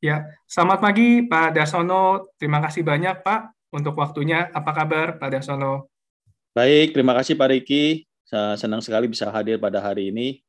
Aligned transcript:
Ya, 0.00 0.24
selamat 0.48 0.80
pagi 0.80 1.28
Pak 1.28 1.52
Darsono. 1.52 2.32
Terima 2.40 2.56
kasih 2.64 2.80
banyak 2.80 3.20
Pak 3.20 3.68
untuk 3.76 4.00
waktunya. 4.00 4.48
Apa 4.48 4.72
kabar 4.72 5.20
Pak 5.20 5.28
Darsono? 5.28 5.92
Baik, 6.56 6.96
terima 6.96 7.12
kasih 7.12 7.36
Pak 7.36 7.52
Riki. 7.52 8.08
Senang 8.56 8.80
sekali 8.80 9.12
bisa 9.12 9.28
hadir 9.28 9.60
pada 9.60 9.76
hari 9.76 10.08
ini. 10.08 10.40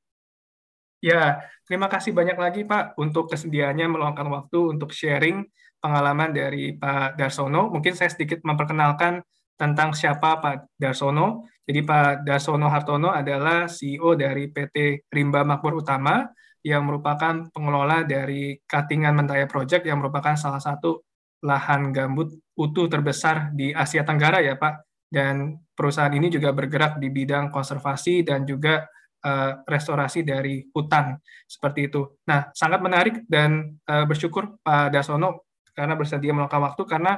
Ya, 1.04 1.44
terima 1.68 1.92
kasih 1.92 2.16
banyak 2.16 2.40
lagi 2.40 2.64
Pak 2.64 2.96
untuk 2.96 3.28
kesediaannya 3.28 3.92
meluangkan 3.92 4.32
waktu 4.32 4.72
untuk 4.72 4.96
sharing 4.96 5.44
pengalaman 5.84 6.32
dari 6.32 6.72
Pak 6.72 7.20
Darsono. 7.20 7.68
Mungkin 7.76 7.92
saya 7.92 8.08
sedikit 8.08 8.40
memperkenalkan 8.48 9.20
tentang 9.60 9.92
siapa 9.92 10.40
Pak 10.40 10.80
Darsono. 10.80 11.44
Jadi 11.68 11.84
Pak 11.84 12.24
Darsono 12.24 12.72
Hartono 12.72 13.12
adalah 13.12 13.68
CEO 13.68 14.16
dari 14.16 14.48
PT 14.48 15.12
Rimba 15.12 15.44
Makmur 15.44 15.84
Utama 15.84 16.24
yang 16.62 16.86
merupakan 16.86 17.50
pengelola 17.50 18.06
dari 18.06 18.58
Katingan 18.66 19.18
Mentaya 19.18 19.50
Project 19.50 19.86
yang 19.90 20.02
merupakan 20.02 20.38
salah 20.38 20.62
satu 20.62 21.02
lahan 21.42 21.90
gambut 21.90 22.30
utuh 22.54 22.86
terbesar 22.86 23.50
di 23.54 23.74
Asia 23.74 24.06
Tenggara 24.06 24.42
ya 24.42 24.58
Pak. 24.58 24.86
Dan 25.12 25.60
perusahaan 25.76 26.14
ini 26.14 26.32
juga 26.32 26.56
bergerak 26.56 26.96
di 27.02 27.12
bidang 27.12 27.52
konservasi 27.52 28.24
dan 28.24 28.48
juga 28.48 28.88
uh, 29.26 29.60
restorasi 29.68 30.24
dari 30.24 30.64
hutan 30.72 31.20
seperti 31.44 31.92
itu. 31.92 32.16
Nah, 32.30 32.48
sangat 32.56 32.80
menarik 32.80 33.16
dan 33.28 33.76
uh, 33.90 34.08
bersyukur 34.08 34.56
Pak 34.64 34.96
Dasono 34.96 35.52
karena 35.76 36.00
bersedia 36.00 36.32
meluangkan 36.32 36.64
waktu 36.64 36.84
karena 36.88 37.14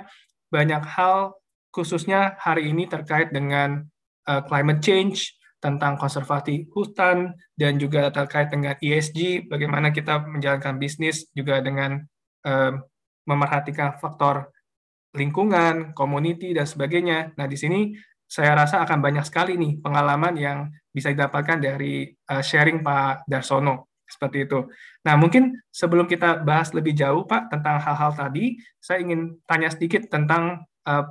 banyak 0.49 0.83
hal 0.85 1.38
khususnya 1.73 2.38
hari 2.38 2.69
ini 2.69 2.85
terkait 2.85 3.33
dengan 3.33 3.81
uh, 4.30 4.41
climate 4.45 4.81
change, 4.81 5.33
tentang 5.63 5.95
konservasi 5.95 6.67
hutan 6.76 7.31
dan 7.55 7.80
juga 7.80 8.12
terkait 8.12 8.52
dengan 8.52 8.76
ESG, 8.76 9.48
bagaimana 9.48 9.95
kita 9.95 10.20
menjalankan 10.27 10.76
bisnis 10.76 11.31
juga 11.31 11.63
dengan 11.63 12.03
uh, 12.44 12.76
memerhatikan 13.23 13.95
faktor 13.95 14.52
lingkungan, 15.16 15.95
community 15.95 16.52
dan 16.52 16.67
sebagainya. 16.67 17.31
Nah, 17.39 17.47
di 17.47 17.55
sini 17.55 17.95
saya 18.28 18.59
rasa 18.59 18.83
akan 18.83 19.00
banyak 19.00 19.23
sekali 19.23 19.55
nih 19.55 19.80
pengalaman 19.80 20.36
yang 20.36 20.67
bisa 20.92 21.16
didapatkan 21.16 21.64
dari 21.64 22.11
uh, 22.11 22.44
sharing 22.44 22.83
Pak 22.83 23.23
Darsono 23.23 23.88
seperti 24.03 24.44
itu. 24.44 24.67
Nah, 25.08 25.16
mungkin 25.16 25.64
sebelum 25.72 26.11
kita 26.11 26.44
bahas 26.44 26.75
lebih 26.75 26.92
jauh 26.92 27.23
Pak 27.23 27.55
tentang 27.55 27.80
hal-hal 27.80 28.11
tadi, 28.11 28.59
saya 28.83 29.00
ingin 29.00 29.39
tanya 29.48 29.72
sedikit 29.72 30.11
tentang 30.11 30.67
uh, 30.83 31.08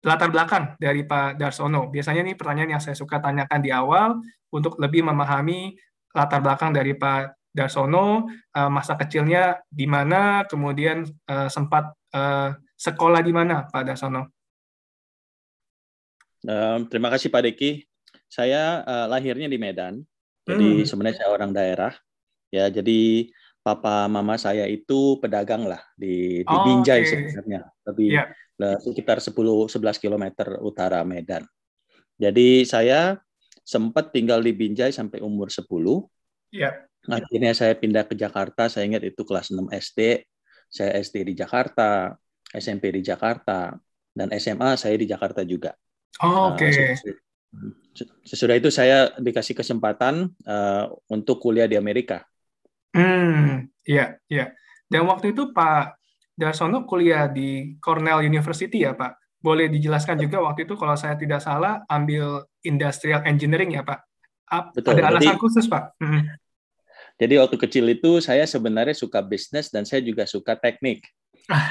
latar 0.00 0.32
belakang 0.32 0.76
dari 0.80 1.04
Pak 1.04 1.36
Darsono. 1.36 1.92
Biasanya 1.92 2.24
ini 2.24 2.32
pertanyaan 2.32 2.76
yang 2.78 2.82
saya 2.82 2.96
suka 2.96 3.20
tanyakan 3.20 3.60
di 3.60 3.70
awal 3.70 4.16
untuk 4.48 4.80
lebih 4.80 5.04
memahami 5.04 5.76
latar 6.16 6.40
belakang 6.40 6.72
dari 6.72 6.96
Pak 6.96 7.52
Darsono, 7.52 8.30
eh, 8.30 8.70
masa 8.70 8.94
kecilnya 8.96 9.60
di 9.68 9.84
mana, 9.84 10.46
kemudian 10.46 11.04
eh, 11.04 11.48
sempat 11.50 11.92
eh, 12.14 12.50
sekolah 12.78 13.20
di 13.20 13.32
mana 13.34 13.66
Pak 13.68 13.82
Darsono. 13.84 14.22
terima 16.88 17.12
kasih 17.12 17.28
Pak 17.28 17.52
Deki. 17.52 17.84
Saya 18.30 18.80
lahirnya 19.10 19.50
di 19.50 19.58
Medan, 19.58 20.00
jadi 20.46 20.80
hmm. 20.80 20.86
sebenarnya 20.88 21.16
saya 21.20 21.30
orang 21.34 21.50
daerah. 21.52 21.92
Ya, 22.48 22.70
jadi 22.72 23.28
papa 23.60 24.08
mama 24.08 24.40
saya 24.40 24.64
itu 24.64 25.20
pedagang 25.20 25.68
lah 25.68 25.82
di, 25.98 26.40
di 26.40 26.56
oh, 26.56 26.64
Binjai 26.64 27.04
okay. 27.04 27.10
sebenarnya, 27.10 27.60
lebih 27.84 28.08
yeah. 28.08 28.26
Sekitar 28.80 29.18
10-11 29.22 29.70
km 29.96 30.24
utara 30.60 31.00
Medan. 31.06 31.44
Jadi 32.20 32.68
saya 32.68 33.16
sempat 33.64 34.12
tinggal 34.12 34.44
di 34.44 34.52
Binjai 34.52 34.92
sampai 34.92 35.24
umur 35.24 35.48
10. 35.48 35.64
Yeah. 36.52 36.84
Akhirnya 37.08 37.56
saya 37.56 37.72
pindah 37.78 38.04
ke 38.04 38.12
Jakarta, 38.12 38.68
saya 38.68 38.84
ingat 38.84 39.06
itu 39.08 39.24
kelas 39.24 39.48
6 39.48 39.72
SD. 39.72 40.26
Saya 40.70 41.00
SD 41.00 41.32
di 41.32 41.34
Jakarta, 41.34 42.14
SMP 42.52 42.92
di 42.92 43.02
Jakarta, 43.02 43.74
dan 44.12 44.28
SMA 44.36 44.76
saya 44.76 44.94
di 45.00 45.08
Jakarta 45.08 45.42
juga. 45.42 45.72
Oh, 46.20 46.52
Oke. 46.52 46.68
Okay. 46.68 46.94
Uh, 47.50 47.74
sesudah 48.22 48.54
itu 48.54 48.70
saya 48.70 49.10
dikasih 49.18 49.58
kesempatan 49.58 50.30
uh, 50.46 50.86
untuk 51.10 51.42
kuliah 51.42 51.66
di 51.66 51.74
Amerika 51.74 52.22
Hmm, 52.90 53.70
iya, 53.86 54.18
iya. 54.26 54.50
Dan 54.90 55.06
waktu 55.06 55.30
itu 55.30 55.54
Pak 55.54 55.99
Darsono 56.40 56.88
kuliah 56.88 57.28
di 57.28 57.76
Cornell 57.76 58.24
University 58.24 58.88
ya, 58.88 58.96
Pak? 58.96 59.36
Boleh 59.40 59.68
dijelaskan 59.68 60.16
juga 60.16 60.40
waktu 60.40 60.64
itu 60.64 60.72
kalau 60.80 60.96
saya 60.96 61.16
tidak 61.20 61.44
salah 61.44 61.84
ambil 61.84 62.48
industrial 62.64 63.20
engineering 63.28 63.76
ya, 63.76 63.84
Pak? 63.84 64.00
Betul. 64.72 64.96
Ada 64.96 65.12
alasan 65.12 65.36
jadi, 65.36 65.40
khusus, 65.40 65.68
Pak? 65.68 66.00
Hmm. 66.00 66.24
Jadi 67.20 67.34
waktu 67.36 67.56
kecil 67.60 67.84
itu 67.92 68.24
saya 68.24 68.48
sebenarnya 68.48 68.96
suka 68.96 69.20
bisnis 69.20 69.68
dan 69.68 69.84
saya 69.84 70.00
juga 70.00 70.24
suka 70.24 70.56
teknik. 70.56 71.04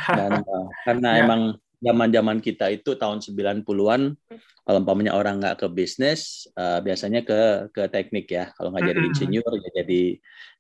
Dan 0.06 0.46
uh, 0.46 0.70
karena 0.86 1.10
ya. 1.18 1.26
emang 1.26 1.42
zaman-zaman 1.80 2.38
kita 2.44 2.70
itu 2.70 2.94
tahun 3.00 3.24
90-an 3.24 4.14
kalau 4.68 4.78
umpamanya 4.84 5.16
orang 5.16 5.40
nggak 5.40 5.64
ke 5.64 5.68
bisnis 5.72 6.46
uh, 6.60 6.84
biasanya 6.84 7.24
ke 7.24 7.72
ke 7.72 7.88
teknik 7.88 8.28
ya 8.28 8.52
kalau 8.54 8.70
nggak 8.76 8.92
jadi 8.92 9.02
insinyur 9.08 9.52
ya 9.64 9.70
jadi 9.82 10.02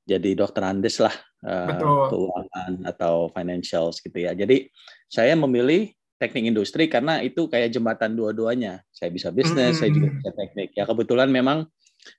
jadi 0.09 0.34
dokter 0.34 0.66
Andes 0.66 0.97
lah 0.97 1.14
uh, 1.46 2.09
keuangan 2.09 2.81
atau 2.90 3.30
financials 3.30 4.02
gitu 4.02 4.18
ya. 4.18 4.34
Jadi 4.34 4.66
saya 5.06 5.38
memilih 5.38 5.94
teknik 6.18 6.50
industri 6.50 6.90
karena 6.90 7.22
itu 7.22 7.46
kayak 7.46 7.70
jembatan 7.70 8.18
dua-duanya. 8.18 8.81
Saya 8.90 9.14
bisa 9.14 9.30
bisnis, 9.30 9.78
hmm. 9.78 9.80
saya 9.80 9.90
juga 9.94 10.09
bisa 10.18 10.30
teknik. 10.34 10.69
Ya 10.74 10.84
kebetulan 10.90 11.30
memang 11.30 11.69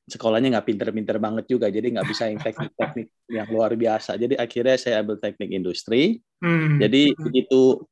sekolahnya 0.07 0.55
nggak 0.55 0.67
pinter-pinter 0.71 1.17
banget 1.19 1.45
juga, 1.51 1.67
jadi 1.67 1.99
nggak 1.99 2.09
bisa 2.09 2.31
yang 2.31 2.39
teknik-teknik 2.39 3.09
yang 3.37 3.49
luar 3.51 3.75
biasa. 3.75 4.15
Jadi 4.15 4.39
akhirnya 4.39 4.77
saya 4.79 5.03
ambil 5.03 5.19
teknik 5.19 5.51
industri. 5.51 6.23
Hmm. 6.39 6.79
Jadi 6.79 7.13
begitu 7.19 7.83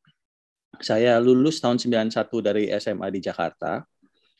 saya 0.79 1.19
lulus 1.19 1.59
tahun 1.59 1.77
91 1.83 2.15
dari 2.39 2.71
SMA 2.79 3.09
di 3.11 3.21
Jakarta, 3.21 3.83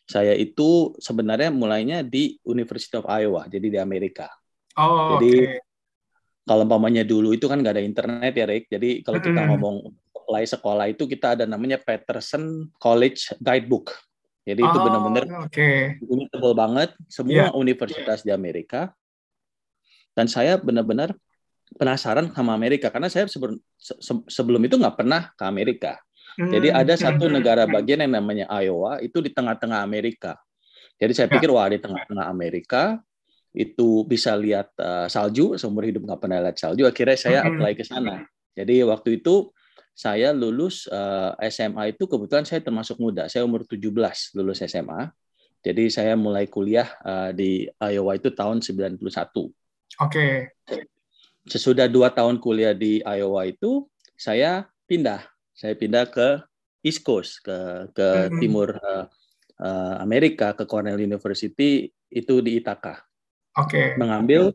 saya 0.09 0.33
itu 0.33 0.97
sebenarnya 0.97 1.53
mulainya 1.53 2.01
di 2.01 2.41
University 2.49 2.97
of 2.97 3.05
Iowa, 3.05 3.45
jadi 3.45 3.67
di 3.69 3.79
Amerika. 3.81 4.31
Oh, 4.79 5.19
Jadi 5.19 5.33
okay. 5.35 5.59
kalau 6.47 6.63
umpamanya 6.63 7.03
dulu 7.03 7.35
itu 7.35 7.51
kan 7.51 7.59
nggak 7.59 7.75
ada 7.75 7.85
internet 7.85 8.33
ya, 8.33 8.47
Rick. 8.47 8.65
Jadi 8.71 9.03
kalau 9.03 9.19
kita 9.19 9.41
mm. 9.43 9.49
ngomong 9.53 9.77
mulai 10.29 10.45
sekolah 10.45 10.87
itu 10.93 11.09
kita 11.09 11.35
ada 11.35 11.45
namanya 11.49 11.81
Peterson 11.83 12.69
College 12.79 13.35
Guidebook. 13.43 13.97
Jadi 14.49 14.61
oh, 14.65 14.69
itu 14.71 14.79
benar-benar 14.81 15.25
okay. 15.45 16.01
tebal 16.33 16.57
banget 16.57 16.97
semua 17.11 17.49
yeah. 17.49 17.53
universitas 17.53 18.25
di 18.25 18.33
Amerika. 18.33 18.95
Dan 20.17 20.25
saya 20.31 20.57
benar-benar 20.57 21.13
penasaran 21.77 22.33
sama 22.33 22.57
Amerika 22.57 22.89
karena 22.89 23.13
saya 23.13 23.29
sebelum 23.29 23.61
sebelum 24.29 24.61
itu 24.65 24.81
nggak 24.81 24.97
pernah 24.97 25.29
ke 25.37 25.45
Amerika. 25.45 26.01
Jadi 26.39 26.71
ada 26.71 26.95
satu 26.95 27.27
negara 27.27 27.67
bagian 27.67 27.99
yang 28.07 28.23
namanya 28.23 28.47
Iowa 28.47 29.03
itu 29.03 29.19
di 29.19 29.35
tengah-tengah 29.35 29.83
Amerika. 29.83 30.39
Jadi 30.95 31.13
saya 31.15 31.27
ya. 31.27 31.35
pikir 31.35 31.51
wah 31.51 31.67
di 31.67 31.83
tengah-tengah 31.83 32.27
Amerika 32.31 33.03
itu 33.57 34.05
bisa 34.05 34.37
lihat 34.37 34.73
uh, 34.77 35.09
salju 35.09 35.57
seumur 35.57 35.85
hidup 35.89 36.05
nggak 36.05 36.21
pernah 36.21 36.39
lihat 36.45 36.57
salju 36.61 36.85
akhirnya 36.85 37.19
saya 37.19 37.39
apply 37.49 37.73
ke 37.75 37.85
sana. 37.85 38.25
Jadi 38.59 38.83
waktu 38.85 39.23
itu 39.23 39.55
saya 39.99 40.31
lulus 40.31 40.87
uh, 40.87 41.35
eh, 41.43 41.51
SMA 41.51 41.99
itu 41.99 42.07
kebetulan 42.07 42.47
saya 42.47 42.63
termasuk 42.63 43.03
muda 43.03 43.27
saya 43.27 43.43
umur 43.43 43.67
17 43.67 43.91
lulus 44.39 44.63
SMA 44.63 45.11
jadi 45.59 45.91
saya 45.91 46.15
mulai 46.15 46.47
kuliah 46.47 46.87
uh, 47.03 47.35
di 47.35 47.67
Iowa 47.83 48.15
itu 48.15 48.31
tahun 48.31 48.63
91 48.63 49.03
oke. 49.03 49.51
Okay. 50.07 50.47
sesudah 51.51 51.91
dua 51.91 52.15
tahun 52.15 52.39
kuliah 52.39 52.79
di 52.79 53.03
Iowa 53.03 53.43
itu 53.51 53.91
saya 54.15 54.71
pindah. 54.91 55.23
Saya 55.55 55.75
pindah 55.75 56.07
ke 56.11 56.43
East 56.83 57.03
Coast 57.03 57.43
ke 57.43 57.91
ke 57.91 58.07
mm 58.07 58.27
-hmm. 58.29 58.39
timur 58.39 58.69
uh, 58.79 59.07
uh, 59.59 59.95
Amerika 59.99 60.55
ke 60.55 60.63
Cornell 60.67 60.99
University 60.99 61.91
itu 62.11 62.35
di 62.39 62.59
Ithaca 62.59 63.08
okay. 63.67 63.99
mengambil 63.99 64.55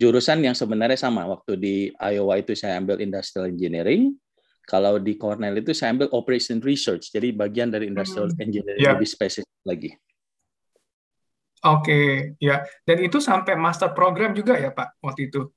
jurusan 0.00 0.40
yang 0.40 0.56
sebenarnya 0.56 0.96
sama. 0.96 1.28
Waktu 1.28 1.52
di 1.60 1.76
Iowa 2.00 2.40
itu 2.40 2.56
saya 2.56 2.80
ambil 2.80 2.98
industrial 3.04 3.52
engineering. 3.52 4.16
Kalau 4.64 4.96
di 4.96 5.18
Cornell 5.20 5.58
itu 5.58 5.76
saya 5.76 5.92
ambil 5.92 6.08
operation 6.14 6.62
research. 6.64 7.12
Jadi 7.12 7.36
bagian 7.36 7.68
dari 7.68 7.90
industrial 7.90 8.32
hmm. 8.32 8.40
engineering 8.40 8.82
yeah. 8.82 8.94
lebih 8.96 9.08
spesifik 9.08 9.60
lagi. 9.66 9.90
Oke, 11.60 11.84
okay. 11.84 12.08
ya. 12.40 12.64
Dan 12.88 13.04
itu 13.04 13.20
sampai 13.20 13.52
master 13.52 13.92
program 13.92 14.32
juga 14.32 14.56
ya, 14.56 14.72
Pak, 14.72 14.96
waktu 15.04 15.28
itu? 15.28 15.52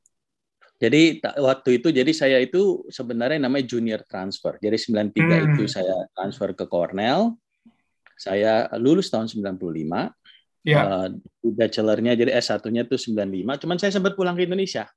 Jadi 0.83 1.23
waktu 1.39 1.79
itu 1.79 1.95
jadi 1.95 2.11
saya 2.11 2.43
itu 2.43 2.83
sebenarnya 2.91 3.39
namanya 3.39 3.71
junior 3.71 4.03
transfer. 4.03 4.59
Jadi 4.59 4.75
93 4.91 5.15
hmm. 5.15 5.43
itu 5.55 5.63
saya 5.71 5.95
transfer 6.11 6.51
ke 6.51 6.67
Cornell. 6.67 7.39
Saya 8.19 8.67
lulus 8.75 9.07
tahun 9.07 9.31
95 9.31 9.55
Yeah. 10.63 10.87
Uh, 10.87 11.07
bachelornya 11.43 12.15
jadi 12.15 12.39
S1-nya 12.39 12.87
itu 12.87 12.95
95. 12.95 13.61
Cuman 13.63 13.77
saya 13.77 13.91
sempat 13.91 14.15
pulang 14.15 14.35
ke 14.35 14.47
Indonesia. 14.47 14.87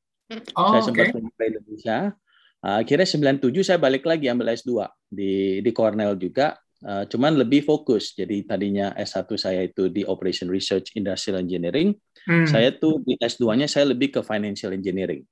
Oh, 0.54 0.74
saya 0.74 0.82
sempat 0.86 1.10
pulang 1.10 1.34
ke 1.34 1.44
Indonesia. 1.50 2.14
Uh, 2.62 2.82
akhirnya 2.82 3.06
97 3.06 3.66
saya 3.66 3.78
balik 3.78 4.06
lagi 4.06 4.30
ambil 4.30 4.54
S2 4.54 4.86
di 5.10 5.60
di 5.60 5.70
Cornell 5.74 6.14
juga. 6.14 6.54
Uh, 6.86 7.02
cuman 7.10 7.34
lebih 7.34 7.66
fokus. 7.66 8.14
Jadi 8.14 8.46
tadinya 8.46 8.94
S1 8.94 9.26
saya 9.34 9.66
itu 9.66 9.90
di 9.90 10.06
Operation 10.06 10.46
Research 10.46 10.94
Industrial 10.94 11.42
Engineering. 11.42 11.98
Hmm. 12.26 12.46
Saya 12.46 12.70
tuh 12.74 13.02
di 13.02 13.18
S2-nya 13.18 13.66
saya 13.66 13.90
lebih 13.90 14.14
ke 14.14 14.20
Financial 14.22 14.70
Engineering. 14.70 15.26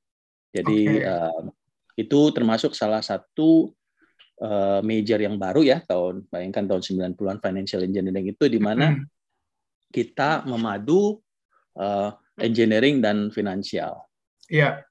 Jadi 0.51 0.99
okay. 0.99 1.07
uh, 1.07 1.43
itu 1.95 2.21
termasuk 2.35 2.75
salah 2.75 3.03
satu 3.03 3.71
uh, 4.43 4.81
major 4.83 5.19
yang 5.23 5.39
baru 5.39 5.63
ya 5.63 5.79
tahun 5.87 6.27
bayangkan 6.27 6.67
tahun 6.67 6.83
90-an 7.15 7.39
financial 7.39 7.83
engineering 7.87 8.35
itu 8.35 8.45
di 8.51 8.59
mana 8.59 8.95
hmm. 8.95 9.14
Kita 9.95 10.43
memadu 10.43 11.23
uh, 11.79 12.11
engineering 12.43 12.99
dan 12.99 13.31
finansial. 13.31 14.03
Iya. 14.51 14.83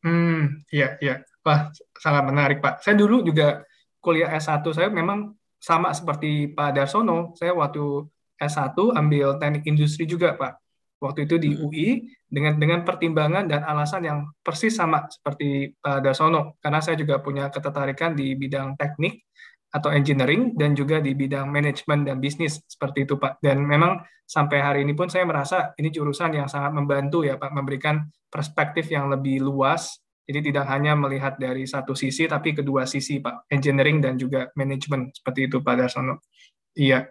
Hmm, 0.00 0.64
iya, 0.72 0.96
iya. 1.04 1.20
Wah, 1.44 1.68
sangat 2.00 2.24
menarik, 2.24 2.58
Pak. 2.64 2.80
Saya 2.80 2.96
dulu 2.96 3.20
juga 3.20 3.60
kuliah 4.00 4.32
S1 4.32 4.64
saya 4.72 4.88
memang 4.88 5.36
sama 5.60 5.92
seperti 5.92 6.56
Pak 6.56 6.72
Darsono. 6.72 7.36
Saya 7.36 7.52
waktu 7.52 8.08
S1 8.40 8.72
ambil 8.96 9.36
teknik 9.36 9.68
industri 9.68 10.08
juga, 10.08 10.32
Pak 10.40 10.66
waktu 11.00 11.28
itu 11.28 11.36
di 11.36 11.50
hmm. 11.52 11.60
UI 11.64 11.88
dengan 12.26 12.56
dengan 12.56 12.80
pertimbangan 12.82 13.44
dan 13.46 13.62
alasan 13.62 14.02
yang 14.04 14.18
persis 14.40 14.74
sama 14.74 15.04
seperti 15.06 15.76
Pak 15.76 16.00
Dasono 16.02 16.56
karena 16.58 16.80
saya 16.80 16.96
juga 16.96 17.20
punya 17.20 17.52
ketertarikan 17.52 18.16
di 18.16 18.32
bidang 18.34 18.74
teknik 18.80 19.28
atau 19.76 19.92
engineering 19.92 20.56
dan 20.56 20.72
juga 20.72 21.04
di 21.04 21.12
bidang 21.12 21.52
manajemen 21.52 22.08
dan 22.08 22.16
bisnis 22.16 22.64
seperti 22.64 23.04
itu 23.04 23.20
Pak. 23.20 23.44
Dan 23.44 23.60
memang 23.60 24.00
sampai 24.24 24.64
hari 24.64 24.80
ini 24.88 24.96
pun 24.96 25.12
saya 25.12 25.28
merasa 25.28 25.76
ini 25.76 25.92
jurusan 25.92 26.32
yang 26.32 26.48
sangat 26.48 26.72
membantu 26.72 27.28
ya 27.28 27.36
Pak 27.36 27.52
memberikan 27.52 28.08
perspektif 28.32 28.88
yang 28.88 29.12
lebih 29.12 29.44
luas. 29.44 30.00
Jadi 30.26 30.50
tidak 30.50 30.66
hanya 30.72 30.98
melihat 30.98 31.38
dari 31.38 31.68
satu 31.68 31.94
sisi 31.94 32.24
tapi 32.24 32.56
kedua 32.56 32.88
sisi 32.88 33.20
Pak. 33.20 33.52
Engineering 33.52 34.00
dan 34.00 34.16
juga 34.16 34.48
manajemen 34.56 35.12
seperti 35.12 35.52
itu 35.52 35.60
Pak 35.60 35.74
Dasono 35.76 36.24
iya. 36.72 37.04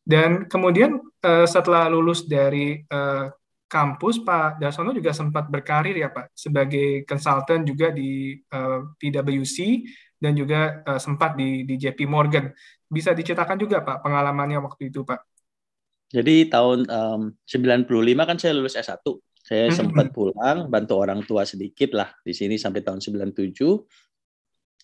Dan 0.00 0.48
kemudian 0.48 1.00
uh, 1.00 1.46
setelah 1.46 1.86
lulus 1.86 2.26
dari 2.26 2.80
uh, 2.88 3.30
kampus, 3.70 4.26
Pak 4.26 4.58
Dasono 4.58 4.90
juga 4.90 5.14
sempat 5.14 5.46
berkarir 5.46 5.94
ya 5.94 6.10
Pak 6.10 6.34
sebagai 6.34 7.06
konsultan 7.06 7.62
juga 7.62 7.94
di 7.94 8.34
uh, 8.34 8.82
eh, 8.98 9.12
PwC 9.14 9.56
dan 10.20 10.36
juga 10.36 10.84
uh, 10.84 11.00
sempat 11.00 11.34
di, 11.34 11.64
di 11.64 11.80
JP 11.80 12.04
Morgan. 12.04 12.52
Bisa 12.86 13.16
diceritakan 13.16 13.56
juga 13.56 13.80
Pak 13.80 14.04
pengalamannya 14.04 14.60
waktu 14.60 14.92
itu 14.92 15.02
Pak? 15.02 15.20
Jadi 16.12 16.52
tahun 16.52 16.84
um, 16.86 17.22
95 17.48 18.28
kan 18.28 18.36
saya 18.36 18.52
lulus 18.52 18.76
S1. 18.76 19.00
Saya 19.40 19.72
hmm. 19.72 19.74
sempat 19.74 20.06
pulang, 20.12 20.68
bantu 20.68 21.00
orang 21.00 21.24
tua 21.24 21.48
sedikit 21.48 21.96
lah 21.96 22.12
di 22.20 22.36
sini 22.36 22.60
sampai 22.60 22.84
tahun 22.84 23.00
97. 23.00 23.56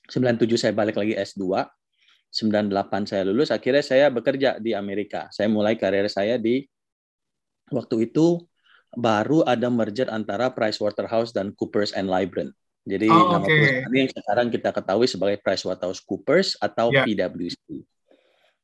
97 0.09 0.11
saya 0.57 0.73
balik 0.73 0.97
lagi 0.97 1.19
S2 1.19 1.67
98 2.37 3.09
saya 3.09 3.23
lulus, 3.25 3.49
akhirnya 3.49 3.81
saya 3.81 4.07
bekerja 4.13 4.61
di 4.61 4.77
Amerika. 4.77 5.31
Saya 5.33 5.49
mulai 5.49 5.79
karir 5.81 6.05
saya 6.13 6.37
di 6.37 6.69
waktu 7.73 8.13
itu 8.13 8.45
baru 8.93 9.41
ada 9.49 9.73
merger 9.73 10.13
antara 10.13 10.53
Pricewaterhouse 10.53 11.33
dan 11.33 11.57
Coopers 11.57 11.97
and 11.97 12.13
Lybrand. 12.13 12.53
Jadi 12.87 13.11
oh, 13.11 13.35
nama 13.35 13.43
okay. 13.43 13.51
perusahaan 13.51 13.95
yang 13.99 14.11
sekarang 14.15 14.47
kita 14.55 14.71
ketahui 14.71 15.07
sebagai 15.11 15.37
Pricewaterhouse 15.43 16.55
atau 16.63 16.95
yeah. 16.95 17.03
PwC. 17.03 17.83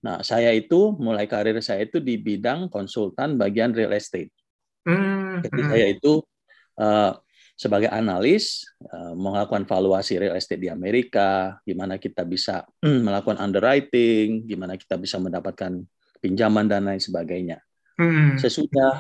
Nah, 0.03 0.23
saya 0.23 0.55
itu 0.55 0.95
mulai 0.95 1.27
karir 1.27 1.59
saya 1.59 1.83
itu 1.83 1.99
di 1.99 2.19
bidang 2.19 2.71
konsultan 2.71 3.35
bagian 3.35 3.75
real 3.75 3.91
estate. 3.95 4.31
Mm, 4.87 5.47
Jadi 5.47 5.61
mm. 5.63 5.69
saya 5.71 5.87
itu 5.91 6.13
uh, 6.79 7.15
sebagai 7.55 7.91
analis 7.91 8.67
uh, 8.83 9.15
melakukan 9.15 9.63
valuasi 9.67 10.19
real 10.19 10.35
estate 10.35 10.59
di 10.59 10.71
Amerika, 10.71 11.59
gimana 11.63 11.99
kita 11.99 12.23
bisa 12.23 12.67
melakukan 13.07 13.39
underwriting, 13.43 14.47
gimana 14.47 14.79
kita 14.79 14.99
bisa 14.99 15.19
mendapatkan 15.19 15.83
pinjaman 16.23 16.67
dan 16.71 16.87
lain 16.87 17.03
sebagainya. 17.03 17.59
Hmm. 17.99 18.39
Sesudah 18.39 18.99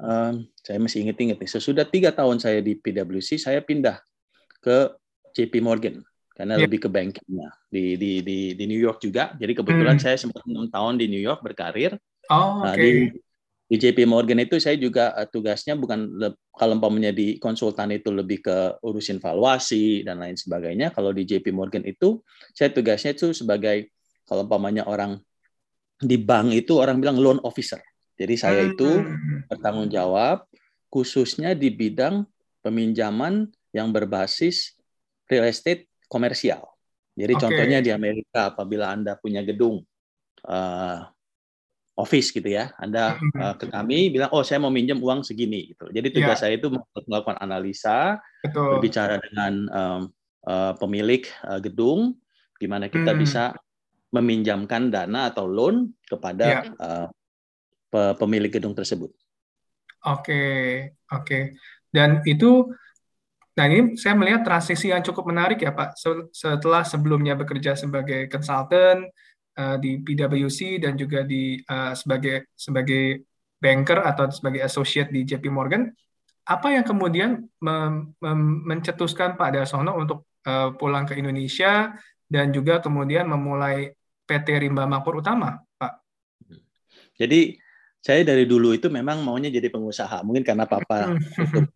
um, 0.00 0.44
saya 0.60 0.76
masih 0.80 1.08
ingat-ingat 1.08 1.40
nih, 1.40 1.48
sesudah 1.48 1.88
tiga 1.88 2.12
tahun 2.12 2.40
saya 2.40 2.60
di 2.60 2.76
PwC, 2.76 3.40
saya 3.40 3.64
pindah 3.64 4.00
ke 4.62 4.94
JP 5.34 5.60
Morgan 5.60 6.00
karena 6.32 6.56
yeah. 6.56 6.64
lebih 6.64 6.78
ke 6.80 6.88
bankingnya 6.88 7.50
di, 7.68 7.98
di 8.00 8.12
di 8.24 8.38
di 8.56 8.64
New 8.64 8.80
York 8.80 9.04
juga. 9.04 9.36
Jadi 9.36 9.52
kebetulan 9.52 10.00
hmm. 10.00 10.04
saya 10.04 10.16
sempat 10.16 10.40
enam 10.48 10.70
tahun 10.70 10.96
di 10.96 11.06
New 11.12 11.20
York 11.20 11.44
berkarir. 11.44 11.98
Oh, 12.32 12.62
okay. 12.62 12.64
nah, 12.64 12.74
di 12.78 12.90
di 13.72 13.76
JP 13.80 14.04
Morgan 14.04 14.36
itu 14.40 14.60
saya 14.60 14.76
juga 14.76 15.16
uh, 15.16 15.24
tugasnya 15.24 15.76
bukan 15.76 16.12
kalau 16.52 16.76
umpamanya 16.76 17.08
di 17.08 17.40
konsultan 17.40 17.92
itu 17.92 18.12
lebih 18.12 18.44
ke 18.44 18.76
urusin 18.84 19.20
valuasi 19.20 20.04
dan 20.04 20.20
lain 20.20 20.36
sebagainya. 20.36 20.92
Kalau 20.92 21.12
di 21.12 21.24
JP 21.24 21.52
Morgan 21.52 21.84
itu 21.84 22.20
saya 22.52 22.72
tugasnya 22.72 23.16
itu 23.16 23.32
sebagai 23.32 23.92
kalau 24.28 24.44
umpamanya 24.44 24.88
orang 24.88 25.20
di 26.00 26.16
bank 26.20 26.52
itu 26.52 26.80
orang 26.80 27.00
bilang 27.00 27.20
loan 27.20 27.40
officer. 27.44 27.80
Jadi 28.16 28.34
saya 28.36 28.68
itu 28.68 28.88
hmm. 28.88 29.48
bertanggung 29.48 29.88
jawab 29.88 30.44
khususnya 30.92 31.56
di 31.56 31.72
bidang 31.72 32.28
peminjaman 32.60 33.48
yang 33.72 33.90
berbasis 33.90 34.76
real 35.26 35.48
estate 35.48 35.88
komersial. 36.06 36.64
Jadi 37.12 37.32
okay. 37.36 37.42
contohnya 37.44 37.78
di 37.84 37.90
Amerika 37.92 38.52
apabila 38.52 38.92
Anda 38.92 39.16
punya 39.20 39.44
gedung 39.44 39.84
uh, 40.48 40.98
office 41.92 42.32
gitu 42.32 42.48
ya. 42.48 42.72
Anda 42.80 43.20
uh, 43.20 43.54
ke 43.56 43.68
kami 43.68 44.08
bilang, 44.08 44.32
oh 44.32 44.40
saya 44.40 44.60
mau 44.64 44.72
minjem 44.72 44.96
uang 44.96 45.20
segini 45.24 45.76
gitu. 45.76 45.92
Jadi 45.92 46.08
tugas 46.08 46.40
yeah. 46.40 46.40
saya 46.40 46.54
itu 46.56 46.72
melakukan 47.04 47.36
analisa, 47.40 48.16
Betul. 48.40 48.76
berbicara 48.76 49.20
dengan 49.20 49.52
um, 49.68 50.00
uh, 50.48 50.72
pemilik 50.80 51.24
uh, 51.44 51.60
gedung, 51.60 52.16
di 52.56 52.66
mana 52.68 52.88
kita 52.88 53.12
hmm. 53.12 53.20
bisa 53.20 53.52
meminjamkan 54.12 54.92
dana 54.92 55.28
atau 55.32 55.48
loan 55.48 55.92
kepada 56.04 56.64
yeah. 56.64 56.64
uh, 56.80 57.06
pe 57.92 58.16
pemilik 58.16 58.48
gedung 58.48 58.72
tersebut. 58.72 59.12
Oke, 60.08 60.32
okay. 60.32 60.60
oke. 61.12 61.24
Okay. 61.28 61.42
Dan 61.92 62.24
itu, 62.24 62.72
nah 63.52 63.64
ini 63.68 64.00
saya 64.00 64.16
melihat 64.16 64.40
transisi 64.46 64.88
yang 64.88 65.04
cukup 65.04 65.28
menarik 65.28 65.60
ya 65.60 65.72
Pak. 65.76 65.98
Setelah 66.32 66.82
sebelumnya 66.88 67.36
bekerja 67.36 67.76
sebagai 67.76 68.26
konsultan, 68.32 69.08
uh, 69.58 69.76
di 69.76 70.00
PwC 70.00 70.80
dan 70.80 70.96
juga 70.96 71.24
di 71.26 71.60
uh, 71.68 71.92
sebagai 71.92 72.52
sebagai 72.56 73.26
banker 73.62 74.00
atau 74.02 74.26
sebagai 74.32 74.64
associate 74.64 75.12
di 75.12 75.22
JP 75.22 75.52
Morgan, 75.52 75.86
apa 76.42 76.74
yang 76.74 76.82
kemudian 76.82 77.46
mencetuskan 78.66 79.38
Pak 79.38 79.50
Dasono 79.54 79.94
untuk 79.94 80.26
uh, 80.42 80.74
pulang 80.74 81.06
ke 81.06 81.14
Indonesia 81.14 81.94
dan 82.26 82.50
juga 82.50 82.82
kemudian 82.82 83.30
memulai 83.30 83.94
PT 84.26 84.66
Rimba 84.66 84.90
Makmur 84.90 85.22
Utama, 85.22 85.62
Pak? 85.78 86.02
Jadi 87.14 87.54
saya 88.02 88.26
dari 88.26 88.50
dulu 88.50 88.74
itu 88.74 88.90
memang 88.90 89.22
maunya 89.22 89.46
jadi 89.46 89.70
pengusaha. 89.70 90.26
Mungkin 90.26 90.42
karena 90.42 90.66
papa 90.66 91.14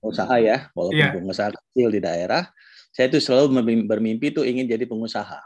pengusaha 0.02 0.34
ya, 0.42 0.66
walaupun 0.74 0.98
yeah. 0.98 1.14
pengusaha 1.14 1.54
kecil 1.54 1.88
di 1.94 2.02
daerah. 2.02 2.50
Saya 2.90 3.12
itu 3.12 3.22
selalu 3.22 3.62
bermimpi 3.86 4.34
itu 4.34 4.42
ingin 4.42 4.66
jadi 4.66 4.82
pengusaha. 4.90 5.38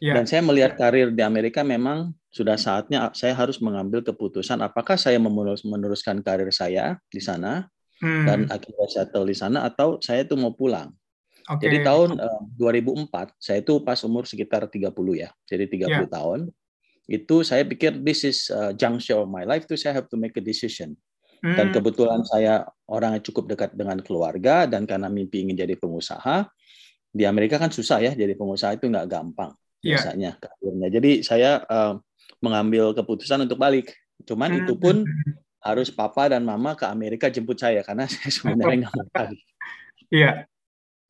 Yeah. 0.00 0.16
Dan 0.16 0.24
saya 0.24 0.40
melihat 0.40 0.80
karir 0.80 1.12
di 1.12 1.20
Amerika 1.20 1.60
memang 1.60 2.16
sudah 2.32 2.56
saatnya 2.56 3.12
saya 3.14 3.36
harus 3.36 3.60
mengambil 3.62 4.02
keputusan 4.02 4.58
apakah 4.64 4.98
saya 4.98 5.22
meneruskan 5.62 6.18
karir 6.24 6.50
saya 6.50 6.98
di 7.06 7.22
sana 7.22 7.70
hmm. 8.02 8.24
dan 8.26 8.38
akhirnya 8.50 8.88
settle 8.90 9.28
di 9.28 9.36
sana 9.38 9.62
atau 9.68 10.02
saya 10.02 10.26
itu 10.26 10.34
mau 10.34 10.50
pulang. 10.56 10.90
Okay. 11.44 11.68
Jadi 11.68 11.76
tahun 11.84 12.16
uh, 12.16 12.40
eh, 12.48 13.12
2004 13.12 13.36
saya 13.36 13.58
itu 13.60 13.76
pas 13.84 14.00
umur 14.02 14.24
sekitar 14.24 14.64
30 14.64 14.88
ya. 15.14 15.30
Jadi 15.44 15.64
30 15.68 15.84
yeah. 15.84 16.08
tahun. 16.08 16.48
Itu 17.04 17.44
saya 17.44 17.64
pikir 17.68 18.00
this 18.00 18.24
is 18.24 18.48
uh, 18.48 18.72
juncture 18.72 19.20
of 19.20 19.28
my 19.28 19.44
life 19.44 19.68
to 19.68 19.76
saya 19.76 20.00
have 20.00 20.08
to 20.08 20.16
make 20.16 20.34
a 20.36 20.44
decision. 20.44 20.96
Hmm. 21.44 21.56
Dan 21.60 21.66
kebetulan 21.76 22.24
saya 22.24 22.64
orang 22.88 23.20
yang 23.20 23.24
cukup 23.24 23.52
dekat 23.52 23.70
dengan 23.76 24.00
keluarga 24.00 24.64
dan 24.64 24.88
karena 24.88 25.12
mimpi 25.12 25.44
ingin 25.44 25.60
jadi 25.60 25.76
pengusaha, 25.76 26.48
di 27.12 27.28
Amerika 27.28 27.60
kan 27.60 27.68
susah 27.68 28.00
ya 28.00 28.16
jadi 28.16 28.32
pengusaha 28.32 28.80
itu 28.80 28.88
nggak 28.88 29.06
gampang. 29.06 29.52
Iya. 29.84 30.00
biasanya 30.00 30.30
karirnya. 30.40 30.88
Jadi 30.88 31.10
saya 31.20 31.60
uh, 31.68 32.00
mengambil 32.40 32.96
keputusan 32.96 33.44
untuk 33.44 33.60
balik. 33.60 33.92
Cuman 34.24 34.56
hmm. 34.56 34.60
itu 34.64 34.74
pun 34.80 35.04
harus 35.60 35.92
papa 35.92 36.32
dan 36.32 36.40
mama 36.44 36.72
ke 36.72 36.88
Amerika 36.88 37.28
jemput 37.28 37.60
saya 37.60 37.84
karena 37.84 38.08
saya 38.12 38.32
sebenarnya 38.32 38.88
nggak 38.88 38.94
mau 38.96 39.08
balik. 39.12 39.42
Iya. 40.08 40.32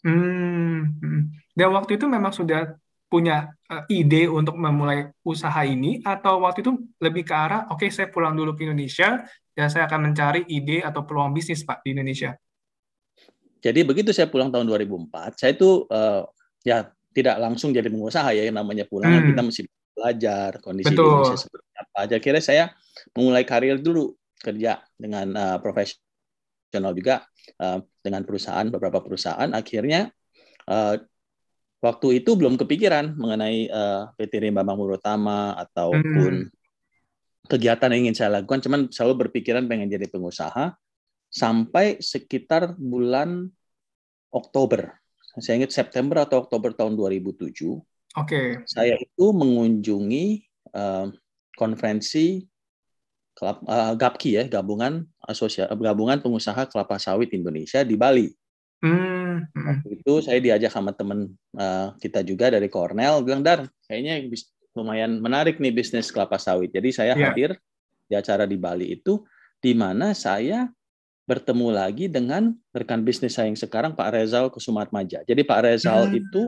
Hmm, 0.05 1.01
hmm. 1.01 1.23
Dan 1.55 1.69
waktu 1.71 1.97
itu 1.97 2.11
memang 2.11 2.35
sudah 2.35 2.75
punya 3.15 3.55
uh, 3.71 3.87
ide 3.87 4.27
untuk 4.27 4.59
memulai 4.59 5.07
usaha 5.23 5.63
ini 5.63 6.03
atau 6.03 6.43
waktu 6.43 6.67
itu 6.67 6.75
lebih 6.99 7.23
ke 7.23 7.31
arah 7.31 7.71
oke 7.71 7.87
okay, 7.87 7.95
saya 7.95 8.11
pulang 8.11 8.35
dulu 8.35 8.59
ke 8.59 8.67
Indonesia 8.67 9.23
dan 9.55 9.71
saya 9.71 9.87
akan 9.87 10.11
mencari 10.11 10.43
ide 10.51 10.83
atau 10.83 11.07
peluang 11.07 11.31
bisnis 11.31 11.63
Pak 11.63 11.87
di 11.87 11.95
Indonesia. 11.95 12.35
Jadi 13.63 13.81
begitu 13.87 14.11
saya 14.11 14.27
pulang 14.27 14.51
tahun 14.51 14.67
2004, 14.67 15.39
saya 15.39 15.55
itu 15.55 15.87
uh, 15.89 16.27
ya 16.67 16.91
tidak 17.15 17.39
langsung 17.39 17.71
jadi 17.71 17.87
pengusaha 17.87 18.35
ya 18.35 18.43
yang 18.51 18.59
namanya 18.59 18.85
pulang 18.85 19.15
hmm. 19.15 19.31
kita 19.33 19.43
mesti 19.47 19.63
belajar 19.95 20.51
kondisi 20.59 20.91
Betul. 20.91 21.07
Indonesia 21.07 21.39
seperti 21.39 21.69
apa 21.79 21.97
aja. 22.03 22.17
Kira 22.19 22.41
saya 22.43 22.65
memulai 23.15 23.47
karir 23.47 23.79
dulu 23.79 24.11
kerja 24.43 24.83
dengan 24.99 25.27
uh, 25.33 25.57
profesional 25.63 26.93
juga 26.93 27.25
uh, 27.63 27.79
dengan 28.03 28.27
perusahaan 28.27 28.67
beberapa 28.69 28.99
perusahaan. 29.01 29.49
Akhirnya 29.55 30.11
uh, 30.69 30.99
waktu 31.85 32.25
itu 32.25 32.33
belum 32.33 32.57
kepikiran 32.57 33.13
mengenai 33.13 33.69
uh, 33.69 34.09
PT 34.17 34.49
Rimba 34.49 34.65
Makmur 34.65 34.97
Utama 34.97 35.53
ataupun 35.61 36.49
hmm. 36.49 36.53
kegiatan 37.53 37.93
yang 37.93 38.09
ingin 38.09 38.17
saya 38.17 38.41
lakukan. 38.41 38.65
Cuman 38.65 38.89
selalu 38.89 39.29
berpikiran 39.29 39.69
pengen 39.69 39.93
jadi 39.93 40.09
pengusaha 40.09 40.73
sampai 41.29 42.01
sekitar 42.01 42.73
bulan 42.81 43.53
Oktober 44.33 45.05
saya 45.43 45.59
ingat 45.63 45.75
September 45.75 46.23
atau 46.23 46.47
Oktober 46.47 46.71
tahun 46.71 46.95
2007. 46.95 47.51
Oke. 47.51 47.83
Okay. 48.15 48.49
Saya 48.71 48.95
itu 48.95 49.27
mengunjungi 49.35 50.47
uh, 50.71 51.11
konferensi 51.59 52.47
uh, 53.43 53.95
GAPKI 53.99 54.31
ya, 54.31 54.45
gabungan 54.47 55.03
asosiasi 55.27 55.67
gabungan 55.75 56.23
pengusaha 56.23 56.71
kelapa 56.71 57.03
sawit 57.03 57.35
Indonesia 57.35 57.83
di 57.83 57.99
Bali. 57.99 58.31
Hmm. 58.85 59.49
Waktu 59.57 59.89
itu 60.05 60.13
saya 60.21 60.39
diajak 60.45 60.69
sama 60.69 60.93
teman 60.93 61.33
uh, 61.57 61.97
kita 61.97 62.21
juga 62.21 62.53
dari 62.53 62.69
Cornell 62.69 63.25
bilang 63.25 63.41
Dar, 63.41 63.65
kayaknya 63.89 64.29
lumayan 64.77 65.25
menarik 65.25 65.57
nih 65.57 65.73
bisnis 65.73 66.13
kelapa 66.13 66.37
sawit. 66.37 66.69
Jadi 66.69 66.93
saya 66.93 67.17
yeah. 67.17 67.33
hadir 67.33 67.51
di 68.05 68.13
acara 68.13 68.45
di 68.45 68.61
Bali 68.61 68.93
itu 68.93 69.25
di 69.57 69.73
mana 69.73 70.13
saya 70.13 70.69
bertemu 71.25 71.73
lagi 71.73 72.13
dengan 72.13 72.53
rekan 72.77 73.01
bisnis 73.01 73.41
saya 73.41 73.49
yang 73.49 73.57
sekarang 73.57 73.97
Pak 73.97 74.13
Rezal 74.13 74.53
Kusumatmaja. 74.53 75.25
Jadi 75.25 75.41
Pak 75.41 75.61
Rezal 75.65 76.13
hmm. 76.13 76.21
itu 76.21 76.43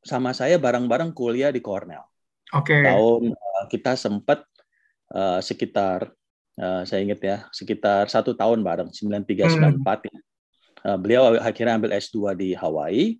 sama 0.00 0.32
saya 0.32 0.56
bareng-bareng 0.56 1.12
kuliah 1.12 1.52
di 1.52 1.60
Cornell. 1.60 2.08
Oke. 2.56 2.72
Okay. 2.72 2.88
Tahun 2.88 3.22
uh, 3.36 3.64
kita 3.68 3.92
sempat 4.00 4.48
uh, 5.12 5.44
sekitar 5.44 6.08
uh, 6.56 6.82
saya 6.88 7.04
ingat 7.04 7.20
ya 7.20 7.36
sekitar 7.52 8.08
satu 8.08 8.32
tahun 8.32 8.64
bareng 8.64 8.88
93 8.88 9.60
94 9.60 9.60
hmm. 9.60 10.08
ya. 10.08 10.16
Uh, 10.84 11.00
beliau 11.00 11.40
akhirnya 11.40 11.80
ambil 11.80 11.96
S2 11.96 12.36
di 12.36 12.52
Hawaii. 12.52 13.16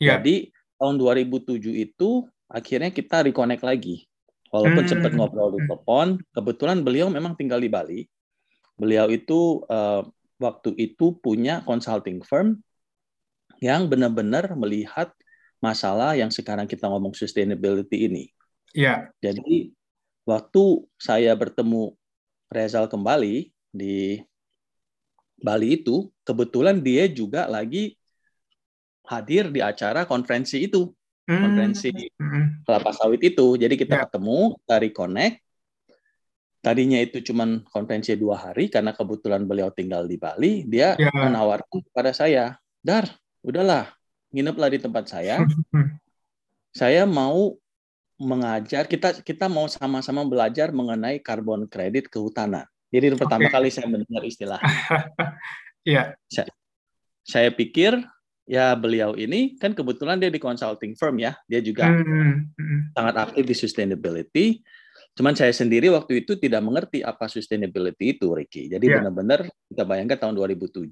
Yeah. 0.00 0.18
Jadi 0.18 0.50
tahun 0.80 0.96
2007 0.98 1.60
itu 1.76 2.26
akhirnya 2.48 2.90
kita 2.90 3.28
reconnect 3.28 3.62
lagi. 3.62 4.08
Walaupun 4.52 4.84
hmm. 4.84 4.90
sempat 4.90 5.12
ngobrol 5.16 5.56
di 5.56 5.64
telepon, 5.64 6.20
kebetulan 6.32 6.84
beliau 6.84 7.08
memang 7.08 7.32
tinggal 7.36 7.56
di 7.56 7.72
Bali 7.72 8.00
Beliau 8.76 9.06
itu 9.12 9.62
uh, 9.68 10.02
waktu 10.42 10.74
itu 10.74 11.14
punya 11.22 11.62
consulting 11.62 12.24
firm 12.24 12.58
yang 13.62 13.86
benar-benar 13.86 14.58
melihat 14.58 15.14
masalah 15.62 16.18
yang 16.18 16.34
sekarang 16.34 16.66
kita 16.66 16.90
ngomong 16.90 17.14
sustainability 17.14 18.10
ini. 18.10 18.24
Iya. 18.74 19.12
Jadi 19.22 19.70
waktu 20.26 20.62
saya 20.98 21.36
bertemu 21.38 21.94
Rezal 22.52 22.84
kembali 22.84 23.48
di 23.72 24.20
Bali 25.42 25.82
itu, 25.82 26.08
kebetulan 26.22 26.78
dia 26.80 27.10
juga 27.10 27.50
lagi 27.50 27.98
hadir 29.10 29.50
di 29.50 29.60
acara 29.60 30.06
konferensi 30.06 30.64
itu, 30.64 30.88
hmm. 31.26 31.40
konferensi 31.42 31.90
hmm. 31.92 32.64
kelapa 32.64 32.94
sawit 32.94 33.20
itu. 33.20 33.58
Jadi 33.58 33.74
kita 33.74 33.94
ya. 33.98 34.02
ketemu, 34.06 34.56
dari 34.64 34.88
connect, 34.94 35.36
tadinya 36.62 37.02
itu 37.02 37.18
cuma 37.26 37.60
konferensi 37.74 38.14
dua 38.14 38.38
hari 38.38 38.70
karena 38.70 38.94
kebetulan 38.94 39.42
beliau 39.44 39.74
tinggal 39.74 40.06
di 40.06 40.16
Bali, 40.16 40.62
dia 40.64 40.94
ya. 40.94 41.10
menawarkan 41.10 41.82
kepada 41.90 42.14
saya, 42.14 42.56
Dar, 42.78 43.10
udahlah, 43.42 43.90
ngineplah 44.30 44.70
di 44.70 44.78
tempat 44.78 45.10
saya. 45.10 45.42
saya 46.80 47.04
mau 47.04 47.58
mengajar, 48.22 48.86
kita 48.86 49.20
kita 49.26 49.50
mau 49.50 49.66
sama-sama 49.66 50.22
belajar 50.22 50.70
mengenai 50.70 51.18
karbon 51.18 51.66
kredit 51.66 52.06
kehutanan. 52.06 52.70
Jadi 52.92 53.16
pertama 53.16 53.48
okay. 53.48 53.54
kali 53.56 53.68
saya 53.72 53.88
mendengar 53.88 54.22
istilah. 54.24 54.60
Iya. 55.82 56.14
saya, 56.30 56.46
saya 57.26 57.50
pikir 57.50 57.98
ya 58.46 58.70
beliau 58.78 59.18
ini 59.18 59.58
kan 59.58 59.74
kebetulan 59.74 60.14
dia 60.14 60.30
di 60.30 60.38
consulting 60.38 60.94
firm 60.94 61.18
ya, 61.18 61.34
dia 61.50 61.58
juga 61.58 61.90
mm 61.90 62.06
-hmm. 62.54 62.80
sangat 62.94 63.14
aktif 63.18 63.42
di 63.50 63.56
sustainability 63.58 64.46
Cuman 65.12 65.36
saya 65.36 65.52
sendiri 65.52 65.92
waktu 65.92 66.24
itu 66.24 66.40
tidak 66.40 66.64
mengerti 66.64 67.04
apa 67.04 67.28
sustainability 67.28 68.16
itu, 68.16 68.32
Ricky. 68.32 68.72
Jadi 68.72 68.88
yeah. 68.88 68.96
benar-benar 69.00 69.44
kita 69.68 69.84
bayangkan 69.84 70.16
tahun 70.16 70.34
2007, 70.40 70.88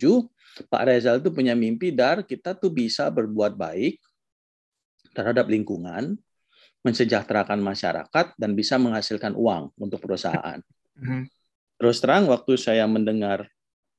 Pak 0.68 0.82
Rezal 0.84 1.24
itu 1.24 1.32
punya 1.32 1.56
mimpi 1.56 1.88
dar 1.88 2.20
kita 2.20 2.52
tuh 2.52 2.68
bisa 2.68 3.08
berbuat 3.08 3.56
baik 3.56 3.96
terhadap 5.16 5.48
lingkungan, 5.48 6.20
mensejahterakan 6.84 7.64
masyarakat 7.64 8.36
dan 8.36 8.50
bisa 8.52 8.76
menghasilkan 8.76 9.32
uang 9.32 9.72
untuk 9.80 10.04
perusahaan. 10.04 10.60
Mm-hmm. 11.00 11.22
Terus 11.80 11.96
terang 12.04 12.28
waktu 12.28 12.60
saya 12.60 12.84
mendengar 12.84 13.48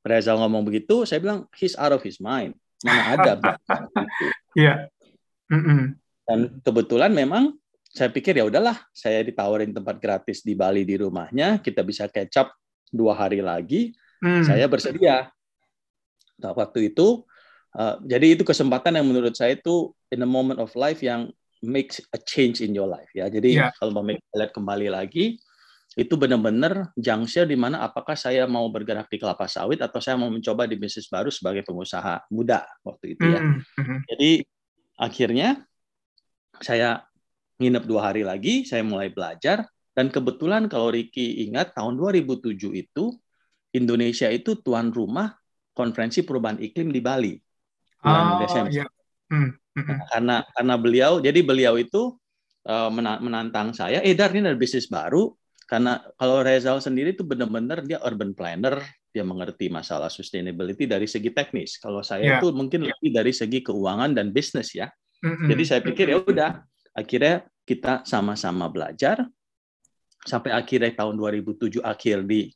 Rezal 0.02 0.42
ngomong 0.42 0.66
begitu, 0.66 1.06
saya 1.06 1.22
bilang 1.22 1.46
he's 1.54 1.78
out 1.78 1.94
of 1.94 2.02
his 2.02 2.18
mind. 2.18 2.58
Mana 2.82 3.02
ada. 3.18 3.32
Iya. 4.52 4.92
Dan 6.28 6.60
kebetulan 6.60 7.16
memang 7.16 7.56
saya 7.88 8.12
pikir 8.12 8.36
ya 8.36 8.44
udahlah, 8.44 8.76
saya 8.92 9.24
ditawarin 9.24 9.72
tempat 9.72 9.96
gratis 10.00 10.44
di 10.44 10.56
Bali 10.60 10.84
di 10.84 11.00
rumahnya, 11.00 11.64
kita 11.64 11.88
bisa 11.88 12.12
catch 12.12 12.36
up 12.40 12.52
dua 12.92 13.16
hari 13.16 13.40
lagi, 13.40 13.96
hmm. 14.20 14.44
saya 14.44 14.68
bersedia. 14.68 15.32
Nah, 16.40 16.52
waktu 16.52 16.92
itu, 16.92 17.24
uh, 17.80 17.96
jadi 18.04 18.36
itu 18.36 18.44
kesempatan 18.44 19.00
yang 19.00 19.08
menurut 19.08 19.36
saya 19.40 19.56
itu 19.56 19.96
in 20.12 20.20
a 20.24 20.28
moment 20.28 20.60
of 20.60 20.72
life 20.76 21.00
yang 21.00 21.32
makes 21.64 22.04
a 22.12 22.20
change 22.20 22.60
in 22.60 22.76
your 22.76 22.92
life 22.92 23.12
ya. 23.16 23.32
Jadi 23.32 23.56
yeah. 23.56 23.72
kalau 23.80 23.96
mau 23.96 24.04
lihat 24.04 24.52
kembali 24.52 24.92
lagi, 24.92 25.40
itu 26.00 26.16
benar-benar 26.16 26.96
junction 26.96 27.44
di 27.44 27.60
mana 27.60 27.84
apakah 27.84 28.16
saya 28.16 28.48
mau 28.48 28.64
bergerak 28.72 29.12
di 29.12 29.20
kelapa 29.20 29.44
sawit 29.52 29.84
atau 29.84 30.00
saya 30.00 30.16
mau 30.16 30.32
mencoba 30.32 30.64
di 30.64 30.80
bisnis 30.80 31.12
baru 31.12 31.28
sebagai 31.28 31.68
pengusaha 31.68 32.32
muda 32.32 32.64
waktu 32.88 33.20
itu 33.20 33.28
ya. 33.28 33.42
Mm 33.44 33.60
-hmm. 33.60 33.98
Jadi 34.08 34.32
akhirnya 34.96 35.50
saya 36.64 37.04
nginep 37.62 37.84
dua 37.86 38.10
hari 38.10 38.24
lagi, 38.26 38.64
saya 38.64 38.82
mulai 38.82 39.14
belajar. 39.14 39.68
Dan 39.92 40.08
kebetulan 40.08 40.72
kalau 40.72 40.90
Ricky 40.90 41.46
ingat, 41.46 41.76
tahun 41.76 42.00
2007 42.00 42.56
itu 42.74 43.12
Indonesia 43.76 44.32
itu 44.32 44.56
tuan 44.64 44.90
rumah 44.90 45.36
konferensi 45.76 46.24
perubahan 46.24 46.58
iklim 46.64 46.90
di 46.90 47.02
Bali. 47.04 47.34
Bulan 48.02 48.26
oh, 48.26 48.40
Desember. 48.42 48.72
Iya. 48.72 48.86
Hmm, 49.32 49.52
hmm, 49.52 49.84
hmm. 49.84 50.00
karena 50.12 50.36
karena 50.52 50.76
beliau, 50.76 51.14
jadi 51.24 51.40
beliau 51.40 51.76
itu 51.80 52.20
uh, 52.68 52.90
menantang 53.20 53.72
saya, 53.72 54.04
eh 54.04 54.12
Dar, 54.12 54.32
ini 54.36 54.48
ada 54.48 54.60
bisnis 54.60 54.92
baru. 54.92 55.32
Karena 55.72 56.04
kalau 56.20 56.44
Rezal 56.44 56.84
sendiri 56.84 57.16
itu 57.16 57.24
benar-benar 57.24 57.88
dia 57.88 58.04
urban 58.04 58.36
planner, 58.36 58.84
dia 59.08 59.24
mengerti 59.24 59.72
masalah 59.72 60.12
sustainability 60.12 60.84
dari 60.84 61.08
segi 61.08 61.32
teknis. 61.32 61.80
Kalau 61.80 62.04
saya 62.04 62.28
yeah. 62.28 62.40
itu 62.44 62.52
mungkin 62.52 62.92
lebih 62.92 63.16
dari 63.16 63.32
segi 63.32 63.64
keuangan 63.64 64.12
dan 64.12 64.36
bisnis 64.36 64.76
ya. 64.76 64.92
Mm-hmm. 65.24 65.48
Jadi 65.48 65.64
saya 65.64 65.80
pikir 65.80 66.12
ya 66.12 66.20
udah, 66.20 66.60
akhirnya 66.92 67.48
kita 67.64 68.04
sama-sama 68.04 68.68
belajar 68.68 69.24
sampai 70.28 70.52
akhirnya 70.52 70.92
tahun 70.92 71.16
2007 71.16 71.80
akhir 71.80 72.28
di 72.28 72.52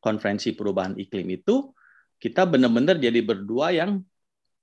konferensi 0.00 0.56
perubahan 0.56 0.96
iklim 0.96 1.28
itu 1.36 1.68
kita 2.16 2.48
benar-benar 2.48 2.96
jadi 2.96 3.20
berdua 3.20 3.76
yang 3.76 4.00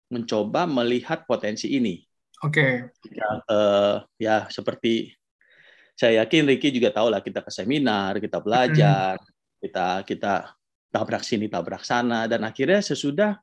mencoba 0.09 0.65
melihat 0.65 1.29
potensi 1.29 1.69
ini. 1.69 2.01
Oke. 2.41 2.89
Okay. 2.89 3.13
Ya, 3.13 3.29
uh, 3.45 3.95
ya 4.17 4.35
seperti 4.49 5.18
saya 6.00 6.24
yakin 6.24 6.48
Ricky 6.48 6.72
juga 6.72 6.96
tahu 6.96 7.12
lah 7.12 7.20
kita 7.20 7.44
ke 7.44 7.51
seminar, 7.51 8.24
kita 8.24 8.39
belajar, 8.39 9.20
mm. 9.20 9.68
kita 9.68 9.88
kita 10.08 10.34
tabrak 10.88 11.27
sini 11.27 11.51
tabrak 11.51 11.84
sana 11.84 12.24
dan 12.24 12.48
akhirnya 12.48 12.79
sesudah 12.79 13.36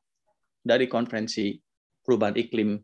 dari 0.65 0.89
konferensi 0.89 1.53
perubahan 2.01 2.33
iklim 2.33 2.81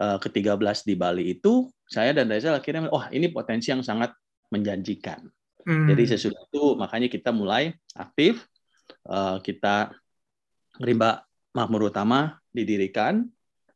uh, 0.00 0.16
ke-13 0.16 0.88
di 0.88 0.94
Bali 0.96 1.36
itu 1.36 1.68
saya 1.84 2.16
dan 2.16 2.32
Reza 2.32 2.56
akhirnya 2.56 2.88
wah 2.88 3.12
ini 3.12 3.28
potensi 3.28 3.68
yang 3.68 3.84
sangat 3.84 4.16
menjanjikan. 4.48 5.28
Hmm. 5.68 5.84
Jadi 5.84 6.16
sesudah 6.16 6.40
itu 6.48 6.80
makanya 6.80 7.12
kita 7.12 7.28
mulai 7.28 7.76
aktif, 7.92 8.48
uh, 9.04 9.36
kita 9.44 9.92
rimba 10.80 11.28
makmur 11.52 11.92
utama 11.92 12.40
didirikan. 12.56 13.28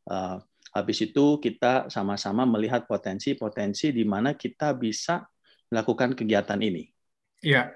Uh, 0.09 0.41
habis 0.73 1.05
itu 1.05 1.37
kita 1.37 1.85
sama-sama 1.93 2.49
melihat 2.49 2.89
potensi-potensi 2.89 3.93
di 3.93 4.01
mana 4.01 4.33
kita 4.33 4.73
bisa 4.73 5.21
melakukan 5.69 6.13
kegiatan 6.13 6.59
ini. 6.61 6.89
Iya, 7.41 7.73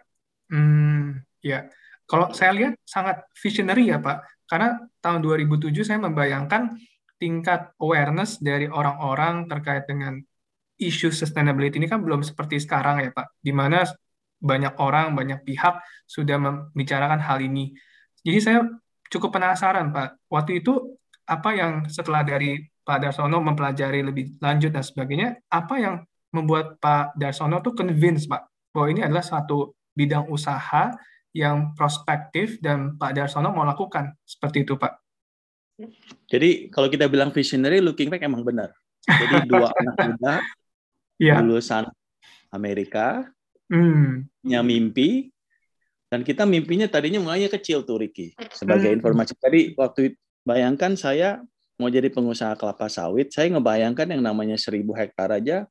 hmm, 0.49 1.21
ya. 1.43 1.69
Kalau 2.09 2.33
saya 2.33 2.51
lihat 2.57 2.73
sangat 2.81 3.21
visionary 3.37 3.93
ya 3.93 4.01
Pak, 4.01 4.49
karena 4.49 4.81
tahun 4.97 5.21
2007 5.21 5.85
saya 5.85 6.01
membayangkan 6.01 6.73
tingkat 7.21 7.69
awareness 7.77 8.41
dari 8.41 8.65
orang-orang 8.65 9.45
terkait 9.45 9.85
dengan 9.85 10.17
isu 10.79 11.11
sustainability 11.11 11.77
ini 11.77 11.91
kan 11.91 12.01
belum 12.01 12.25
seperti 12.25 12.57
sekarang 12.57 13.03
ya 13.03 13.11
Pak, 13.13 13.37
di 13.43 13.53
mana 13.53 13.85
banyak 14.39 14.73
orang, 14.79 15.13
banyak 15.13 15.43
pihak 15.43 15.83
sudah 16.07 16.39
membicarakan 16.39 17.19
hal 17.19 17.43
ini. 17.43 17.75
Jadi 18.23 18.39
saya 18.39 18.59
cukup 19.11 19.35
penasaran 19.37 19.91
Pak, 19.91 20.31
waktu 20.31 20.63
itu 20.63 20.97
apa 21.29 21.49
yang 21.53 21.85
setelah 21.85 22.25
dari 22.25 22.57
Pak 22.81 23.05
Darsono 23.05 23.37
mempelajari 23.37 24.01
lebih 24.01 24.41
lanjut 24.41 24.73
dan 24.73 24.81
sebagainya, 24.81 25.37
apa 25.51 25.75
yang 25.77 25.95
membuat 26.29 26.77
Pak 26.77 27.17
Darsono 27.17 27.61
tuh 27.61 27.73
convince 27.73 28.29
Pak 28.29 28.71
bahwa 28.73 28.87
ini 28.89 29.01
adalah 29.01 29.25
satu 29.25 29.73
bidang 29.97 30.29
usaha 30.29 30.93
yang 31.33 31.73
prospektif 31.77 32.57
dan 32.61 32.97
Pak 32.97 33.13
Darsono 33.17 33.53
mau 33.53 33.65
lakukan 33.65 34.13
seperti 34.25 34.65
itu 34.65 34.77
Pak. 34.77 34.93
Jadi 36.27 36.67
kalau 36.73 36.91
kita 36.91 37.07
bilang 37.07 37.31
visionary, 37.31 37.79
looking 37.79 38.11
back 38.11 38.25
emang 38.25 38.43
benar. 38.43 38.73
Jadi 39.05 39.47
dua 39.47 39.71
anak 39.79 39.95
muda 40.11 40.33
yeah. 41.21 41.39
lulusan 41.39 41.87
Amerika, 42.51 43.23
mm. 43.71 44.43
punya 44.43 44.61
mimpi, 44.65 45.31
dan 46.09 46.25
kita 46.25 46.43
mimpinya 46.43 46.89
tadinya 46.89 47.21
mulainya 47.21 47.47
kecil 47.47 47.85
tuh 47.87 48.01
Ricky. 48.01 48.35
Sebagai 48.51 48.91
mm. 48.91 48.97
informasi 48.99 49.33
tadi 49.39 49.61
waktu 49.77 50.17
bayangkan 50.43 50.97
saya 50.99 51.39
mau 51.79 51.87
jadi 51.87 52.11
pengusaha 52.11 52.59
kelapa 52.59 52.91
sawit, 52.91 53.31
saya 53.31 53.47
ngebayangkan 53.55 54.11
yang 54.11 54.19
namanya 54.25 54.59
seribu 54.59 54.91
hektar 54.91 55.31
aja 55.31 55.63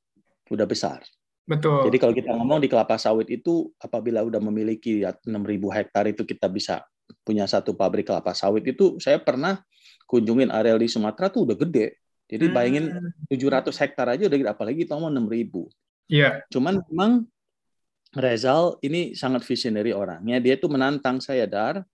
udah 0.51 0.67
besar. 0.69 1.01
Betul. 1.49 1.89
Jadi 1.89 1.97
kalau 1.97 2.13
kita 2.13 2.31
ngomong 2.37 2.61
di 2.61 2.69
kelapa 2.69 3.01
sawit 3.01 3.29
itu 3.33 3.73
apabila 3.81 4.21
udah 4.21 4.37
memiliki 4.37 5.01
6.000 5.01 5.25
hektar 5.73 6.05
itu 6.13 6.29
kita 6.29 6.45
bisa 6.53 6.85
punya 7.25 7.49
satu 7.49 7.73
pabrik 7.73 8.05
kelapa 8.05 8.37
sawit 8.37 8.69
itu 8.69 9.01
saya 9.01 9.17
pernah 9.17 9.65
kunjungin 10.05 10.53
areal 10.53 10.77
di 10.77 10.93
Sumatera 10.93 11.33
tuh 11.33 11.49
udah 11.49 11.57
gede. 11.57 11.97
Jadi 12.29 12.53
bayangin 12.53 12.93
700 13.33 13.65
hmm. 13.65 13.81
hektar 13.81 14.07
aja 14.13 14.29
udah 14.29 14.39
gede 14.45 14.51
apalagi 14.53 14.81
itu 14.85 14.93
mau 14.93 15.09
6.000. 15.09 15.25
Iya. 15.25 15.65
Yeah. 16.09 16.33
Cuman 16.53 16.85
memang 16.93 17.13
Rezal 18.17 18.81
ini 18.81 19.13
sangat 19.13 19.45
visionary 19.45 19.93
orangnya. 19.93 20.41
Dia 20.41 20.57
tuh 20.57 20.73
menantang 20.73 21.21
saya 21.21 21.45
dar. 21.45 21.85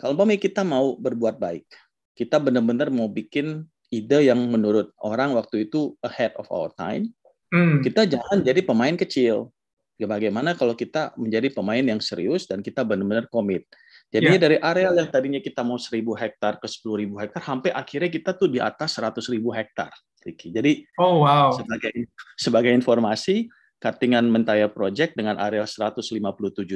Kalau 0.00 0.16
umpamanya 0.16 0.40
kita 0.40 0.64
mau 0.64 0.96
berbuat 0.96 1.36
baik, 1.36 1.68
kita 2.16 2.40
benar-benar 2.40 2.88
mau 2.88 3.08
bikin 3.08 3.68
ide 3.92 4.32
yang 4.32 4.40
menurut 4.48 4.92
orang 5.04 5.36
waktu 5.36 5.68
itu 5.68 5.92
ahead 6.00 6.32
of 6.40 6.48
our 6.48 6.72
time 6.72 7.12
Hmm. 7.52 7.82
Kita 7.82 8.06
jangan 8.06 8.42
jadi 8.42 8.60
pemain 8.62 8.94
kecil. 8.94 9.50
Ya, 9.96 10.04
bagaimana 10.04 10.52
kalau 10.52 10.76
kita 10.76 11.16
menjadi 11.16 11.48
pemain 11.56 11.80
yang 11.80 12.04
serius 12.04 12.44
dan 12.44 12.60
kita 12.60 12.84
benar-benar 12.84 13.32
komit. 13.32 13.64
Jadi 14.12 14.36
yeah. 14.36 14.40
dari 14.40 14.56
areal 14.60 14.92
yang 14.92 15.08
tadinya 15.08 15.40
kita 15.40 15.64
mau 15.64 15.80
1000 15.80 16.04
hektar 16.04 16.60
ke 16.60 16.68
10.000 16.68 17.08
hektar, 17.16 17.40
sampai 17.40 17.70
akhirnya 17.72 18.10
kita 18.12 18.36
tuh 18.36 18.52
di 18.52 18.60
atas 18.60 19.00
100.000 19.00 19.40
hektar. 19.56 19.90
Jadi 20.26 20.84
oh, 21.00 21.22
wow. 21.24 21.54
sebagai, 21.54 22.10
sebagai 22.36 22.72
informasi, 22.74 23.48
Katingan 23.76 24.26
Mentaya 24.28 24.68
Project 24.68 25.16
dengan 25.16 25.36
area 25.40 25.64
157.000 25.64 26.12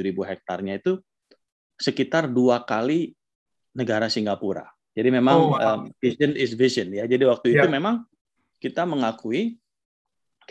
hektarnya 0.05 0.79
itu 0.81 1.01
sekitar 1.81 2.29
dua 2.29 2.61
kali 2.61 3.17
negara 3.73 4.05
Singapura. 4.09 4.69
Jadi 4.93 5.09
memang 5.09 5.37
oh, 5.37 5.49
wow. 5.55 5.81
um, 5.81 5.81
vision 5.97 6.35
is 6.37 6.53
vision 6.53 6.91
ya. 6.93 7.07
Jadi 7.07 7.23
waktu 7.25 7.47
yeah. 7.53 7.65
itu 7.65 7.67
memang 7.71 8.05
kita 8.61 8.85
mengakui 8.85 9.60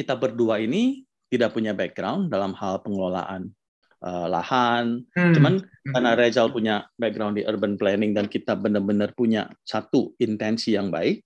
kita 0.01 0.17
berdua 0.17 0.65
ini 0.65 1.05
tidak 1.29 1.53
punya 1.53 1.77
background 1.77 2.33
dalam 2.33 2.57
hal 2.57 2.81
pengelolaan 2.81 3.53
uh, 4.01 4.27
lahan. 4.33 5.05
Hmm. 5.13 5.35
Cuman 5.37 5.55
hmm. 5.61 5.93
karena 5.93 6.11
Rezal 6.17 6.49
punya 6.49 6.89
background 6.97 7.37
di 7.37 7.45
urban 7.45 7.77
planning 7.77 8.17
dan 8.17 8.27
kita 8.27 8.57
benar-benar 8.57 9.13
punya 9.13 9.53
satu 9.63 10.17
intensi 10.17 10.73
yang 10.73 10.89
baik, 10.89 11.21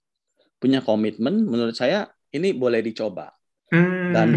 punya 0.58 0.82
komitmen, 0.82 1.46
menurut 1.46 1.78
saya 1.78 2.10
ini 2.34 2.50
boleh 2.50 2.82
dicoba. 2.82 3.30
Hmm. 3.70 4.10
Dan 4.10 4.28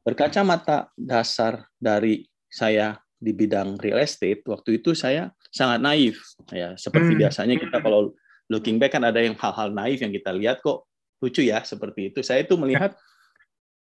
berkacamata 0.00 0.88
dasar 0.96 1.68
dari 1.76 2.24
saya 2.48 2.96
di 3.20 3.36
bidang 3.36 3.76
real 3.76 4.00
estate, 4.00 4.40
waktu 4.48 4.80
itu 4.80 4.96
saya 4.96 5.28
sangat 5.52 5.84
naif. 5.84 6.16
Ya, 6.48 6.72
seperti 6.80 7.14
hmm. 7.14 7.20
biasanya 7.28 7.54
kita 7.60 7.78
kalau 7.84 8.16
looking 8.50 8.80
back 8.80 8.96
kan 8.96 9.04
ada 9.04 9.20
yang 9.20 9.36
hal-hal 9.36 9.70
naif 9.70 10.00
yang 10.00 10.10
kita 10.10 10.32
lihat 10.34 10.64
kok 10.64 10.88
lucu 11.20 11.44
ya 11.44 11.60
seperti 11.62 12.10
itu. 12.10 12.24
Saya 12.24 12.42
itu 12.42 12.56
melihat 12.56 12.96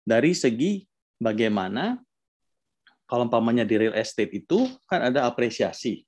dari 0.09 0.33
segi 0.33 0.81
bagaimana 1.21 2.01
kalau 3.05 3.29
umpamanya 3.29 3.61
di 3.61 3.77
real 3.77 3.93
estate 3.93 4.41
itu 4.41 4.65
kan 4.89 5.13
ada 5.13 5.29
apresiasi 5.29 6.01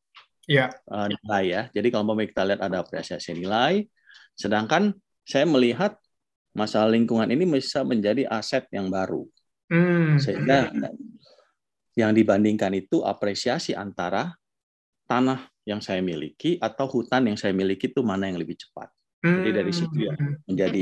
ya. 0.49 0.73
uh, 0.89 1.05
nilai 1.05 1.43
ya. 1.45 1.61
Jadi 1.69 1.93
kalau 1.93 2.09
umpamanya 2.09 2.29
kita 2.33 2.43
lihat 2.49 2.61
ada 2.65 2.81
apresiasi 2.81 3.37
nilai, 3.37 3.85
sedangkan 4.33 4.97
saya 5.21 5.45
melihat 5.45 5.97
masalah 6.57 6.89
lingkungan 6.89 7.29
ini 7.29 7.45
bisa 7.45 7.85
menjadi 7.85 8.25
aset 8.25 8.65
yang 8.73 8.89
baru. 8.89 9.25
Hmm. 9.69 10.17
Sehingga 10.17 10.73
yang 11.93 12.11
dibandingkan 12.17 12.73
itu 12.73 13.05
apresiasi 13.05 13.77
antara 13.77 14.33
tanah 15.05 15.45
yang 15.61 15.77
saya 15.77 16.01
miliki 16.01 16.57
atau 16.57 16.89
hutan 16.89 17.29
yang 17.29 17.37
saya 17.37 17.53
miliki 17.53 17.93
itu 17.93 18.01
mana 18.01 18.25
yang 18.29 18.41
lebih 18.41 18.57
cepat. 18.57 18.89
Jadi 19.21 19.51
dari 19.53 19.69
situ 19.69 20.09
ya 20.09 20.17
hmm. 20.17 20.49
menjadi 20.49 20.81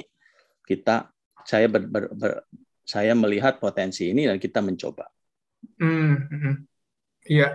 kita 0.64 1.12
saya 1.44 1.68
ber, 1.68 1.84
ber, 1.88 2.06
ber, 2.16 2.32
saya 2.90 3.14
melihat 3.14 3.62
potensi 3.62 4.10
ini 4.10 4.26
dan 4.26 4.42
kita 4.42 4.66
mencoba. 4.66 5.06
Hmm, 5.78 6.26
hmm, 6.26 6.56
iya. 7.30 7.54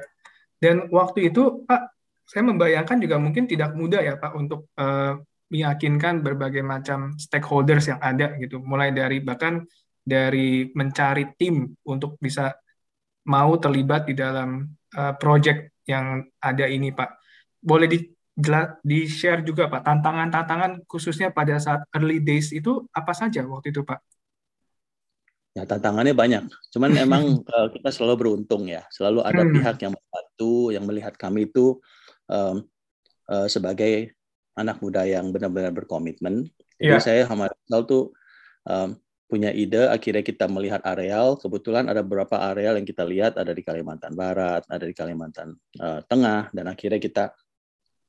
Dan 0.63 0.87
waktu 0.95 1.35
itu 1.35 1.67
Pak, 1.67 1.83
saya 2.23 2.47
membayangkan 2.47 3.03
juga 3.03 3.19
mungkin 3.19 3.51
tidak 3.51 3.75
mudah 3.75 3.99
ya 3.99 4.15
Pak 4.15 4.33
untuk 4.39 4.71
uh, 4.79 5.19
meyakinkan 5.51 6.23
berbagai 6.23 6.63
macam 6.63 7.19
stakeholders 7.19 7.91
yang 7.91 7.99
ada 7.99 8.39
gitu. 8.39 8.63
Mulai 8.63 8.95
dari 8.95 9.19
bahkan 9.19 9.67
dari 9.99 10.71
mencari 10.71 11.35
tim 11.35 11.67
untuk 11.83 12.15
bisa 12.23 12.55
mau 13.27 13.59
terlibat 13.59 14.07
di 14.07 14.15
dalam 14.15 14.71
uh, 14.95 15.15
project 15.19 15.83
yang 15.91 16.23
ada 16.39 16.71
ini 16.71 16.95
Pak. 16.95 17.11
Boleh 17.59 17.91
di 17.91 17.99
di 18.83 19.07
share 19.07 19.47
juga 19.47 19.71
Pak 19.71 19.83
tantangan-tantangan 19.83 20.87
khususnya 20.91 21.31
pada 21.31 21.59
saat 21.59 21.87
early 21.95 22.19
days 22.19 22.51
itu 22.51 22.87
apa 22.95 23.11
saja 23.11 23.43
waktu 23.47 23.75
itu 23.75 23.83
Pak? 23.83 23.99
Ya 25.55 25.63
tantangannya 25.63 26.13
banyak. 26.13 26.45
Cuman 26.75 26.91
emang 27.07 27.47
uh, 27.47 27.69
kita 27.71 27.89
selalu 27.95 28.15
beruntung 28.27 28.67
ya. 28.67 28.83
Selalu 28.91 29.23
ada 29.23 29.43
hmm. 29.47 29.53
pihak 29.55 29.77
yang 29.87 29.93
membantu, 29.95 30.55
yang 30.75 30.85
melihat 30.85 31.15
kami 31.15 31.47
itu 31.47 31.79
um, 32.27 32.67
uh, 33.31 33.47
sebagai 33.47 34.19
anak 34.59 34.83
muda 34.83 35.07
yang 35.07 35.31
benar-benar 35.31 35.71
berkomitmen. 35.71 36.51
Jadi 36.75 36.91
yeah. 36.91 37.03
saya 37.03 37.23
sama 37.31 37.47
Rizal 37.47 37.83
tuh 37.87 38.05
um, 38.67 38.99
punya 39.31 39.55
ide. 39.55 39.87
Akhirnya 39.87 40.27
kita 40.27 40.51
melihat 40.51 40.83
areal. 40.83 41.39
Kebetulan 41.39 41.87
ada 41.87 42.03
beberapa 42.03 42.35
areal 42.35 42.75
yang 42.75 42.87
kita 42.87 43.07
lihat 43.07 43.39
ada 43.39 43.55
di 43.55 43.63
Kalimantan 43.63 44.19
Barat, 44.19 44.67
ada 44.67 44.83
di 44.83 44.95
Kalimantan 44.95 45.55
uh, 45.79 46.03
Tengah, 46.03 46.51
dan 46.51 46.67
akhirnya 46.67 46.99
kita 46.99 47.31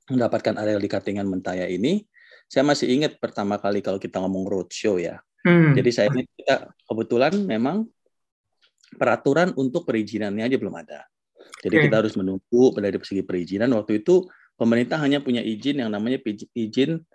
mendapatkan 0.10 0.58
areal 0.58 0.82
di 0.82 0.90
Katingan 0.90 1.30
Mentaya 1.30 1.70
ini. 1.70 2.02
Saya 2.46 2.62
masih 2.62 2.90
ingat 2.94 3.18
pertama 3.18 3.58
kali 3.58 3.82
kalau 3.82 3.98
kita 3.98 4.22
ngomong 4.22 4.46
roadshow 4.46 5.02
ya 5.02 5.18
Hmm. 5.46 5.78
Jadi 5.78 5.90
saya 5.94 6.10
ini 6.10 6.26
kita 6.26 6.74
kebetulan 6.90 7.38
memang 7.46 7.86
peraturan 8.98 9.54
untuk 9.54 9.86
perizinannya 9.86 10.42
aja 10.42 10.58
belum 10.58 10.74
ada. 10.74 11.06
Jadi 11.62 11.76
okay. 11.78 11.84
kita 11.86 11.96
harus 12.02 12.18
menunggu 12.18 12.74
dari 12.82 12.98
segi 13.06 13.22
perizinan. 13.22 13.70
Waktu 13.78 14.02
itu 14.02 14.26
pemerintah 14.58 14.98
hanya 14.98 15.22
punya 15.22 15.46
izin 15.46 15.86
yang 15.86 15.94
namanya 15.94 16.18
izin 16.58 17.06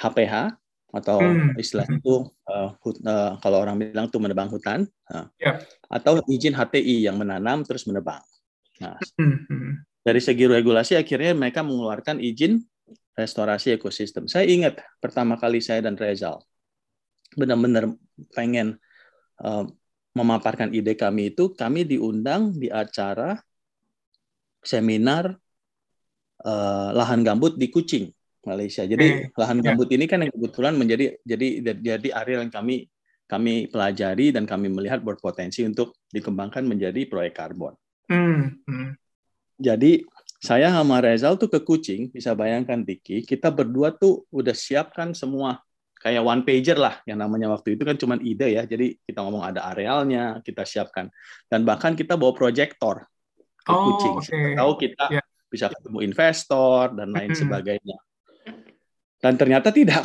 HPH 0.00 0.56
atau 0.90 1.22
hmm. 1.22 1.54
istilah 1.54 1.86
itu 1.86 2.26
uh, 2.50 2.74
uh, 2.74 3.32
kalau 3.38 3.62
orang 3.62 3.78
bilang 3.78 4.10
itu 4.10 4.18
menebang 4.18 4.50
hutan, 4.50 4.88
uh, 5.12 5.28
yeah. 5.38 5.62
atau 5.86 6.18
izin 6.26 6.50
HTI 6.50 7.06
yang 7.06 7.14
menanam 7.14 7.62
terus 7.62 7.86
menebang. 7.86 8.18
Nah, 8.82 8.98
hmm, 9.20 9.36
hmm. 9.46 9.72
dari 10.02 10.18
segi 10.18 10.50
regulasi 10.50 10.98
akhirnya 10.98 11.36
mereka 11.36 11.62
mengeluarkan 11.62 12.18
izin 12.18 12.58
restorasi 13.14 13.76
ekosistem. 13.76 14.26
Saya 14.26 14.50
ingat 14.50 14.82
pertama 14.98 15.38
kali 15.38 15.62
saya 15.62 15.84
dan 15.84 15.94
Rezal 15.94 16.42
benar-benar 17.34 17.94
pengen 18.34 18.78
uh, 19.42 19.64
memaparkan 20.14 20.74
ide 20.74 20.98
kami 20.98 21.30
itu, 21.34 21.54
kami 21.54 21.86
diundang 21.86 22.54
di 22.58 22.66
acara 22.66 23.38
seminar 24.60 25.38
uh, 26.44 26.90
lahan 26.92 27.22
gambut 27.22 27.56
di 27.56 27.70
Kucing, 27.70 28.10
Malaysia. 28.44 28.84
Jadi 28.84 29.30
hmm. 29.30 29.38
lahan 29.38 29.58
ya. 29.60 29.72
gambut 29.72 29.88
ini 29.94 30.04
kan 30.10 30.24
yang 30.24 30.32
kebetulan 30.34 30.74
menjadi 30.76 31.16
jadi 31.22 31.48
jadi 31.78 32.08
area 32.16 32.42
yang 32.42 32.52
kami 32.52 32.90
kami 33.30 33.70
pelajari 33.70 34.34
dan 34.34 34.42
kami 34.42 34.66
melihat 34.66 34.98
berpotensi 35.06 35.62
untuk 35.62 35.94
dikembangkan 36.10 36.66
menjadi 36.66 37.06
proyek 37.06 37.38
karbon. 37.38 37.78
Hmm. 38.10 38.58
Hmm. 38.66 38.98
Jadi 39.60 40.02
saya 40.40 40.72
sama 40.72 41.04
Rezal 41.04 41.36
tuh 41.36 41.46
ke 41.52 41.60
Kucing, 41.62 42.10
bisa 42.10 42.32
bayangkan 42.32 42.80
Diki, 42.80 43.22
kita 43.22 43.52
berdua 43.52 43.92
tuh 43.92 44.24
udah 44.32 44.56
siapkan 44.56 45.12
semua 45.12 45.60
kayak 46.00 46.24
one 46.24 46.42
pager 46.42 46.80
lah 46.80 46.96
yang 47.04 47.20
namanya 47.20 47.52
waktu 47.52 47.76
itu 47.76 47.84
kan 47.84 47.94
cuma 48.00 48.16
ide 48.16 48.56
ya 48.56 48.64
jadi 48.64 48.96
kita 49.04 49.20
ngomong 49.20 49.44
ada 49.44 49.68
arealnya 49.68 50.40
kita 50.40 50.64
siapkan 50.64 51.12
dan 51.52 51.68
bahkan 51.68 51.92
kita 51.92 52.16
bawa 52.16 52.32
proyektor 52.32 53.04
ke 53.60 53.68
oh, 53.70 54.00
kucing 54.00 54.16
okay. 54.16 54.56
tahu 54.56 54.72
kita 54.80 55.04
yeah. 55.12 55.24
bisa 55.52 55.68
ketemu 55.68 55.98
investor 56.00 56.96
dan 56.96 57.12
lain 57.12 57.36
sebagainya 57.36 58.00
dan 59.20 59.36
ternyata 59.36 59.68
tidak 59.68 60.00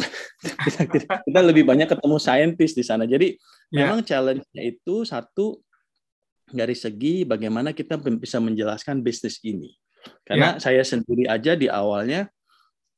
kita 1.26 1.40
lebih 1.40 1.64
banyak 1.64 1.88
ketemu 1.88 2.20
saintis 2.20 2.76
di 2.76 2.84
sana 2.84 3.08
jadi 3.08 3.32
yeah. 3.72 3.88
memang 3.88 4.04
challenge-nya 4.04 4.64
itu 4.68 5.08
satu 5.08 5.64
dari 6.52 6.76
segi 6.76 7.24
bagaimana 7.24 7.72
kita 7.72 7.96
bisa 8.20 8.44
menjelaskan 8.44 9.00
bisnis 9.00 9.40
ini 9.48 9.72
karena 10.28 10.60
yeah. 10.60 10.62
saya 10.62 10.84
sendiri 10.84 11.24
aja 11.32 11.56
di 11.56 11.72
awalnya 11.72 12.28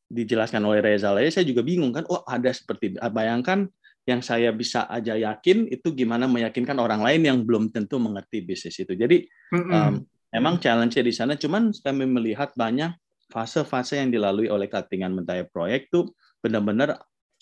dijelaskan 0.08 0.64
oleh 0.64 0.80
Reza 0.80 1.12
Laya, 1.12 1.28
saya 1.28 1.44
juga 1.44 1.62
bingung 1.64 1.92
kan, 1.92 2.08
oh 2.08 2.24
ada 2.24 2.52
seperti 2.52 2.96
bayangkan 3.12 3.68
yang 4.08 4.24
saya 4.24 4.56
bisa 4.56 4.88
aja 4.88 5.20
yakin 5.20 5.68
itu 5.68 5.92
gimana 5.92 6.32
meyakinkan 6.32 6.80
orang 6.80 7.04
lain 7.04 7.28
yang 7.28 7.38
belum 7.44 7.76
tentu 7.76 8.00
mengerti 8.00 8.40
bisnis 8.40 8.80
itu. 8.80 8.96
Jadi 8.96 9.28
mm-hmm. 9.52 9.72
um, 9.76 9.94
memang 10.32 10.64
challenge-nya 10.64 11.04
di 11.04 11.14
sana, 11.14 11.36
cuman 11.36 11.76
kami 11.76 12.08
melihat 12.08 12.56
banyak 12.56 12.96
fase-fase 13.28 14.00
yang 14.00 14.08
dilalui 14.08 14.48
oleh 14.48 14.72
Katingan 14.72 15.12
Mentaya 15.12 15.44
Proyek 15.44 15.92
tuh 15.92 16.16
benar-benar 16.40 16.96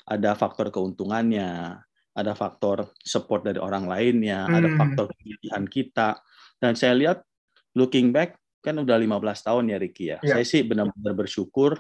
ada 0.10 0.34
faktor 0.34 0.74
keuntungannya, 0.74 1.78
ada 2.18 2.34
faktor 2.34 2.90
support 3.06 3.46
dari 3.46 3.62
orang 3.62 3.86
lainnya, 3.86 4.50
mm. 4.50 4.54
ada 4.58 4.70
faktor 4.74 5.06
pilihan 5.22 5.66
kita. 5.70 6.18
Dan 6.58 6.74
saya 6.74 6.98
lihat 6.98 7.22
looking 7.78 8.10
back 8.10 8.42
kan 8.66 8.82
udah 8.82 8.98
15 8.98 9.22
tahun 9.22 9.64
ya 9.70 9.78
Ricky 9.78 10.06
ya. 10.10 10.18
Yeah. 10.26 10.42
Saya 10.42 10.46
sih 10.50 10.66
benar-benar 10.66 11.14
bersyukur 11.14 11.78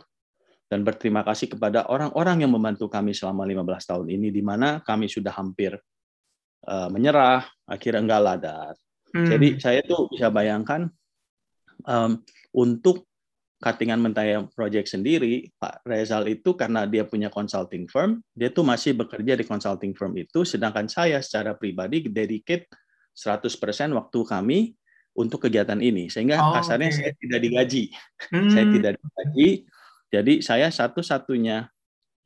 dan 0.65 0.82
berterima 0.82 1.21
kasih 1.21 1.54
kepada 1.54 1.86
orang-orang 1.86 2.41
yang 2.41 2.51
membantu 2.51 2.89
kami 2.89 3.13
selama 3.13 3.45
15 3.45 3.89
tahun 3.89 4.08
ini 4.10 4.28
di 4.34 4.41
mana 4.41 4.82
kami 4.82 5.06
sudah 5.06 5.34
hampir 5.34 5.78
uh, 6.65 6.89
menyerah, 6.89 7.45
akhirnya 7.69 8.01
enggak 8.01 8.21
ladar. 8.21 8.73
Hmm. 9.13 9.30
Jadi 9.30 9.62
saya 9.62 9.80
tuh 9.86 10.10
bisa 10.10 10.34
bayangkan 10.34 10.89
um, 11.86 12.19
untuk 12.51 13.06
cuttingan 13.62 14.01
mentaya 14.01 14.43
project 14.51 14.91
sendiri, 14.91 15.49
Pak 15.56 15.86
Rezal 15.88 16.28
itu 16.28 16.54
karena 16.54 16.84
dia 16.86 17.08
punya 17.08 17.32
consulting 17.32 17.88
firm, 17.88 18.19
dia 18.36 18.51
tuh 18.51 18.67
masih 18.67 18.93
bekerja 18.93 19.34
di 19.39 19.45
consulting 19.47 19.95
firm 19.95 20.13
itu, 20.19 20.43
sedangkan 20.43 20.86
saya 20.91 21.23
secara 21.23 21.56
pribadi 21.56 22.06
dedicate 22.06 22.67
100% 23.15 23.95
waktu 23.95 24.19
kami 24.28 24.60
untuk 25.15 25.47
kegiatan 25.47 25.80
ini. 25.80 26.12
Sehingga 26.12 26.36
oh, 26.43 26.51
kasarnya 26.60 26.91
okay. 26.91 26.97
saya 26.99 27.12
tidak 27.15 27.39
digaji. 27.41 27.84
Hmm. 28.30 28.51
saya 28.51 28.65
tidak 28.69 28.91
digaji. 28.99 29.47
Jadi 30.13 30.41
saya 30.46 30.70
satu-satunya 30.70 31.65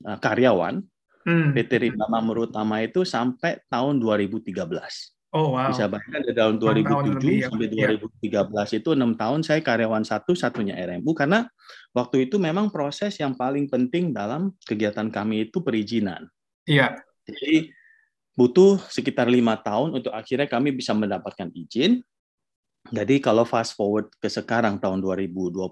uh, 0.06 0.18
karyawan 0.20 0.84
hmm. 1.26 1.56
PT 1.56 1.72
Rimba 1.90 2.06
Mamurutama 2.12 2.84
itu 2.84 3.04
sampai 3.08 3.64
tahun 3.68 4.00
2013. 4.00 4.56
Oh 5.30 5.54
wow. 5.54 5.70
Bisa 5.70 5.86
bayangkan 5.86 6.26
dari 6.26 6.36
tahun 6.36 6.56
2007 6.58 6.90
tahun 6.90 7.06
ya, 7.22 7.48
sampai 7.54 7.68
2013 7.70 8.74
ya. 8.74 8.78
itu 8.82 8.90
enam 8.98 9.12
tahun 9.14 9.40
saya 9.46 9.62
karyawan 9.62 10.02
satu 10.02 10.34
satunya 10.34 10.74
RMU 10.74 11.14
karena 11.14 11.46
waktu 11.94 12.26
itu 12.26 12.42
memang 12.42 12.74
proses 12.74 13.14
yang 13.22 13.38
paling 13.38 13.70
penting 13.70 14.10
dalam 14.10 14.58
kegiatan 14.66 15.06
kami 15.14 15.46
itu 15.46 15.62
perizinan. 15.62 16.26
Iya. 16.66 16.98
Jadi 17.30 17.70
butuh 18.34 18.82
sekitar 18.90 19.30
lima 19.30 19.54
tahun 19.62 20.02
untuk 20.02 20.10
akhirnya 20.18 20.50
kami 20.50 20.74
bisa 20.74 20.98
mendapatkan 20.98 21.54
izin. 21.54 22.02
Jadi 22.90 23.22
kalau 23.22 23.46
fast 23.46 23.78
forward 23.78 24.10
ke 24.18 24.34
sekarang 24.34 24.82
tahun 24.82 24.98
2021 24.98 25.70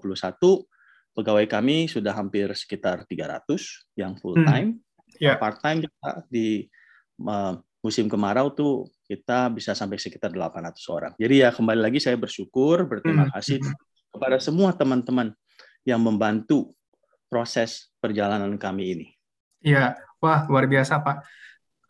pegawai 1.18 1.50
kami 1.50 1.90
sudah 1.90 2.14
hampir 2.14 2.46
sekitar 2.54 3.02
300 3.02 3.42
yang 3.98 4.14
full 4.22 4.38
time. 4.38 4.78
Hmm. 4.78 5.18
Yeah. 5.18 5.34
Part 5.34 5.58
time 5.58 5.82
kita 5.82 6.22
di 6.30 6.70
musim 7.82 8.06
kemarau 8.06 8.54
tuh 8.54 8.86
kita 9.10 9.50
bisa 9.50 9.74
sampai 9.74 9.98
sekitar 9.98 10.30
800 10.30 10.78
orang. 10.94 11.12
Jadi 11.18 11.42
ya 11.42 11.50
kembali 11.50 11.82
lagi 11.82 11.98
saya 11.98 12.14
bersyukur, 12.14 12.86
berterima 12.86 13.26
hmm. 13.26 13.34
kasih 13.34 13.58
kepada 14.14 14.38
semua 14.38 14.70
teman-teman 14.70 15.34
yang 15.82 15.98
membantu 15.98 16.70
proses 17.26 17.90
perjalanan 17.98 18.54
kami 18.54 18.84
ini. 18.94 19.06
Iya, 19.58 19.98
wah 20.22 20.46
luar 20.46 20.70
biasa 20.70 21.02
Pak. 21.02 21.16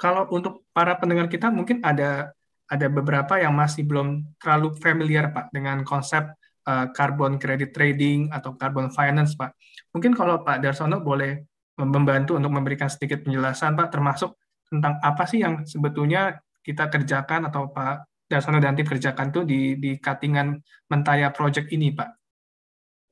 Kalau 0.00 0.24
untuk 0.32 0.64
para 0.72 0.96
pendengar 0.96 1.28
kita 1.28 1.52
mungkin 1.52 1.84
ada 1.84 2.32
ada 2.68 2.86
beberapa 2.88 3.36
yang 3.36 3.52
masih 3.52 3.84
belum 3.84 4.24
terlalu 4.40 4.72
familiar 4.80 5.34
Pak 5.36 5.52
dengan 5.52 5.84
konsep 5.84 6.37
uh, 6.68 6.86
carbon 6.92 7.40
credit 7.40 7.72
trading 7.72 8.28
atau 8.28 8.52
carbon 8.60 8.92
finance 8.92 9.32
Pak. 9.32 9.56
Mungkin 9.96 10.12
kalau 10.12 10.44
Pak 10.44 10.60
Darsono 10.60 11.00
boleh 11.00 11.48
membantu 11.80 12.36
untuk 12.36 12.52
memberikan 12.52 12.92
sedikit 12.92 13.24
penjelasan 13.24 13.72
Pak 13.72 13.88
termasuk 13.88 14.36
tentang 14.68 15.00
apa 15.00 15.24
sih 15.24 15.40
yang 15.40 15.64
sebetulnya 15.64 16.36
kita 16.60 16.92
kerjakan 16.92 17.48
atau 17.48 17.72
Pak 17.72 18.28
Darsono 18.28 18.60
dan 18.60 18.76
tim 18.76 18.84
kerjakan 18.84 19.32
tuh 19.32 19.48
di 19.48 19.80
di 19.80 19.96
cuttingan 19.96 20.60
Mentaya 20.92 21.32
Project 21.32 21.72
ini, 21.72 21.96
Pak? 21.96 22.10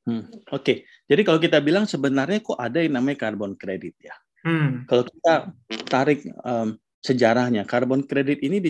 Hmm, 0.06 0.22
Oke, 0.22 0.46
okay. 0.54 0.76
jadi 1.10 1.26
kalau 1.26 1.42
kita 1.42 1.58
bilang 1.58 1.82
sebenarnya 1.82 2.38
kok 2.38 2.54
ada 2.54 2.78
yang 2.78 2.94
namanya 2.94 3.26
carbon 3.26 3.58
credit 3.58 3.98
ya. 3.98 4.14
Hmm. 4.46 4.86
Kalau 4.86 5.02
kita 5.02 5.50
tarik 5.90 6.22
um, 6.46 6.78
sejarahnya, 7.02 7.66
carbon 7.66 8.06
credit 8.06 8.38
ini 8.46 8.62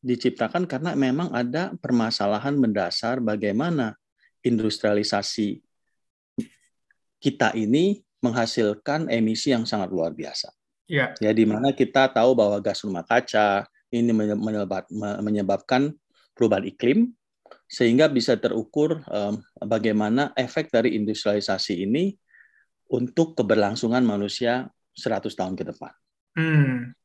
diciptakan 0.00 0.64
karena 0.64 0.96
memang 0.96 1.28
ada 1.36 1.76
permasalahan 1.76 2.56
mendasar 2.56 3.20
bagaimana 3.20 3.92
industrialisasi 4.44 5.62
kita 7.18 7.54
ini 7.58 8.02
menghasilkan 8.22 9.10
emisi 9.10 9.54
yang 9.54 9.66
sangat 9.66 9.90
luar 9.90 10.14
biasa. 10.14 10.50
Ya. 10.88 11.12
ya, 11.20 11.30
di 11.36 11.44
mana 11.44 11.76
kita 11.76 12.08
tahu 12.08 12.32
bahwa 12.32 12.56
gas 12.64 12.80
rumah 12.80 13.04
kaca, 13.04 13.68
ini 13.92 14.08
menyebabkan 15.20 15.92
perubahan 16.32 16.64
iklim 16.64 17.12
sehingga 17.68 18.08
bisa 18.08 18.40
terukur 18.40 19.04
um, 19.12 19.36
bagaimana 19.60 20.32
efek 20.32 20.72
dari 20.72 20.96
industrialisasi 20.96 21.84
ini 21.84 22.16
untuk 22.88 23.36
keberlangsungan 23.36 24.00
manusia 24.00 24.72
100 24.96 25.28
tahun 25.28 25.54
ke 25.54 25.64
depan. 25.68 25.92
Hmm. 26.40 26.96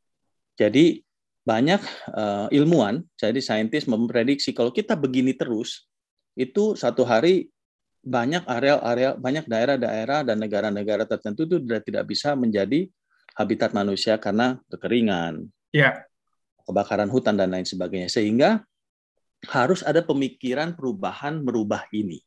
Jadi 0.55 1.03
banyak 1.43 1.81
uh, 2.15 2.47
ilmuwan, 2.55 3.03
jadi 3.19 3.39
saintis 3.43 3.83
memprediksi 3.83 4.55
kalau 4.55 4.71
kita 4.71 4.95
begini 4.95 5.35
terus, 5.35 5.91
itu 6.33 6.73
satu 6.73 7.05
hari 7.05 7.49
banyak 8.03 8.43
area-area, 8.43 9.15
banyak 9.15 9.47
daerah-daerah 9.47 10.27
dan 10.27 10.37
negara-negara 10.43 11.07
tertentu 11.07 11.47
itu 11.47 11.55
sudah 11.63 11.79
tidak 11.79 12.03
bisa 12.09 12.35
menjadi 12.35 12.91
habitat 13.39 13.71
manusia 13.71 14.19
karena 14.19 14.59
kekeringan, 14.67 15.47
ya 15.71 16.03
kebakaran 16.67 17.07
hutan 17.07 17.39
dan 17.39 17.51
lain 17.51 17.67
sebagainya. 17.67 18.11
Sehingga 18.11 18.63
harus 19.47 19.83
ada 19.83 20.03
pemikiran 20.03 20.75
perubahan 20.75 21.43
merubah 21.43 21.87
ini. 21.91 22.23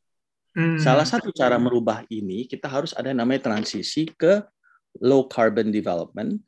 Hmm. 0.57 0.81
Salah 0.81 1.05
satu 1.05 1.29
cara 1.29 1.61
merubah 1.61 2.05
ini 2.09 2.49
kita 2.49 2.65
harus 2.65 2.93
ada 2.97 3.13
yang 3.13 3.21
namanya 3.21 3.53
transisi 3.53 4.09
ke 4.09 4.41
low 5.01 5.29
carbon 5.29 5.69
development. 5.69 6.41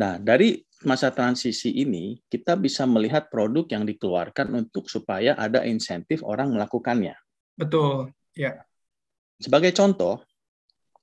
Nah, 0.00 0.16
dari 0.16 0.64
masa 0.84 1.14
transisi 1.14 1.70
ini 1.72 2.20
kita 2.28 2.58
bisa 2.58 2.84
melihat 2.84 3.28
produk 3.32 3.66
yang 3.70 3.84
dikeluarkan 3.86 4.52
untuk 4.52 4.86
supaya 4.90 5.34
ada 5.38 5.62
insentif 5.66 6.22
orang 6.22 6.52
melakukannya. 6.52 7.16
Betul, 7.56 8.10
ya. 8.34 8.62
Sebagai 9.38 9.74
contoh, 9.74 10.22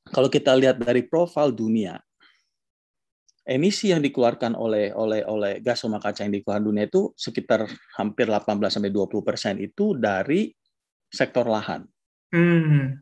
kalau 0.10 0.32
kita 0.32 0.56
lihat 0.56 0.80
dari 0.80 1.04
profil 1.06 1.52
dunia, 1.52 2.00
emisi 3.50 3.90
yang 3.90 4.00
dikeluarkan 4.06 4.54
oleh 4.54 4.94
oleh 4.94 5.26
oleh 5.26 5.58
gas 5.66 5.82
rumah 5.82 5.98
kaca 5.98 6.22
yang 6.22 6.34
dikeluarkan 6.38 6.66
dunia 6.70 6.86
itu 6.86 7.10
sekitar 7.18 7.66
hampir 7.98 8.30
18 8.30 8.46
sampai 8.70 8.94
20 8.94 9.26
persen 9.26 9.58
itu 9.58 9.98
dari 9.98 10.54
sektor 11.10 11.50
lahan. 11.50 11.90
Hmm. 12.30 13.02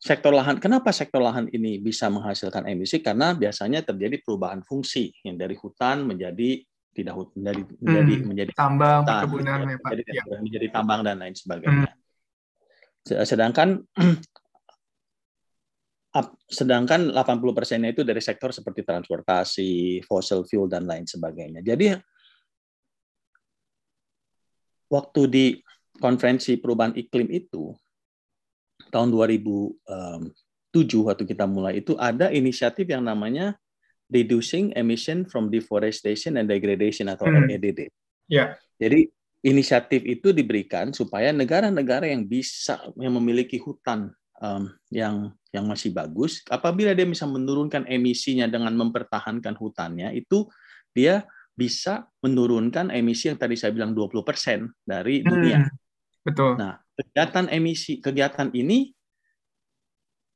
Sektor 0.00 0.32
lahan, 0.32 0.56
kenapa 0.56 0.96
sektor 0.96 1.20
lahan 1.20 1.52
ini 1.52 1.76
bisa 1.76 2.08
menghasilkan 2.08 2.64
emisi? 2.64 3.04
Karena 3.04 3.36
biasanya 3.36 3.84
terjadi 3.84 4.24
perubahan 4.24 4.64
fungsi 4.64 5.12
yang 5.20 5.36
dari 5.36 5.52
hutan 5.60 6.08
menjadi 6.08 6.64
tidak 6.96 7.14
hutan, 7.20 7.36
menjadi 7.36 7.60
hmm. 7.60 7.84
menjadi 7.84 8.14
menjadi 8.24 8.52
tambang, 8.56 9.04
perkebunan, 9.04 9.58
ya, 9.60 9.76
menjadi, 9.76 10.02
ya. 10.08 10.22
menjadi 10.40 10.66
tambang 10.72 11.00
dan 11.04 11.20
lain 11.20 11.36
sebagainya. 11.36 11.92
Hmm. 11.92 13.24
Sedangkan 13.28 13.68
sedangkan 16.58 17.12
80 17.12 17.20
persennya 17.52 17.92
itu 17.92 18.00
dari 18.00 18.24
sektor 18.24 18.56
seperti 18.56 18.80
transportasi, 18.82 20.00
fossil 20.08 20.48
fuel 20.48 20.64
dan 20.64 20.88
lain 20.88 21.04
sebagainya. 21.04 21.60
Jadi 21.60 21.92
waktu 24.88 25.20
di 25.28 25.60
konferensi 26.00 26.56
perubahan 26.56 26.96
iklim 26.96 27.28
itu 27.30 27.70
tahun 28.88 29.12
2007 29.12 29.76
waktu 31.04 31.24
kita 31.28 31.44
mulai 31.44 31.84
itu 31.84 31.92
ada 32.00 32.32
inisiatif 32.32 32.88
yang 32.88 33.04
namanya 33.04 33.54
Reducing 34.10 34.74
Emission 34.74 35.22
from 35.22 35.54
Deforestation 35.54 36.34
and 36.34 36.50
Degradation 36.50 37.06
atau 37.06 37.30
hmm. 37.30 37.46
REDD. 37.46 37.80
Yeah. 38.26 38.58
Jadi 38.80 39.06
inisiatif 39.46 40.02
itu 40.02 40.34
diberikan 40.34 40.90
supaya 40.90 41.30
negara-negara 41.30 42.10
yang 42.10 42.26
bisa 42.26 42.80
yang 42.98 43.14
memiliki 43.14 43.56
hutan 43.62 44.10
um, 44.42 44.72
yang 44.90 45.30
yang 45.50 45.66
masih 45.66 45.90
bagus, 45.90 46.42
apabila 46.46 46.94
dia 46.94 47.06
bisa 47.06 47.26
menurunkan 47.26 47.86
emisinya 47.86 48.46
dengan 48.46 48.74
mempertahankan 48.78 49.54
hutannya, 49.58 50.14
itu 50.14 50.46
dia 50.94 51.26
bisa 51.54 52.06
menurunkan 52.22 52.94
emisi 52.94 53.30
yang 53.30 53.38
tadi 53.38 53.58
saya 53.58 53.74
bilang 53.74 53.92
20% 53.92 54.70
dari 54.86 55.20
dunia. 55.26 55.66
Hmm, 55.66 55.74
betul. 56.22 56.54
Nah, 56.56 56.78
kegiatan 57.00 57.48
emisi 57.48 57.98
kegiatan 58.04 58.52
ini 58.52 58.92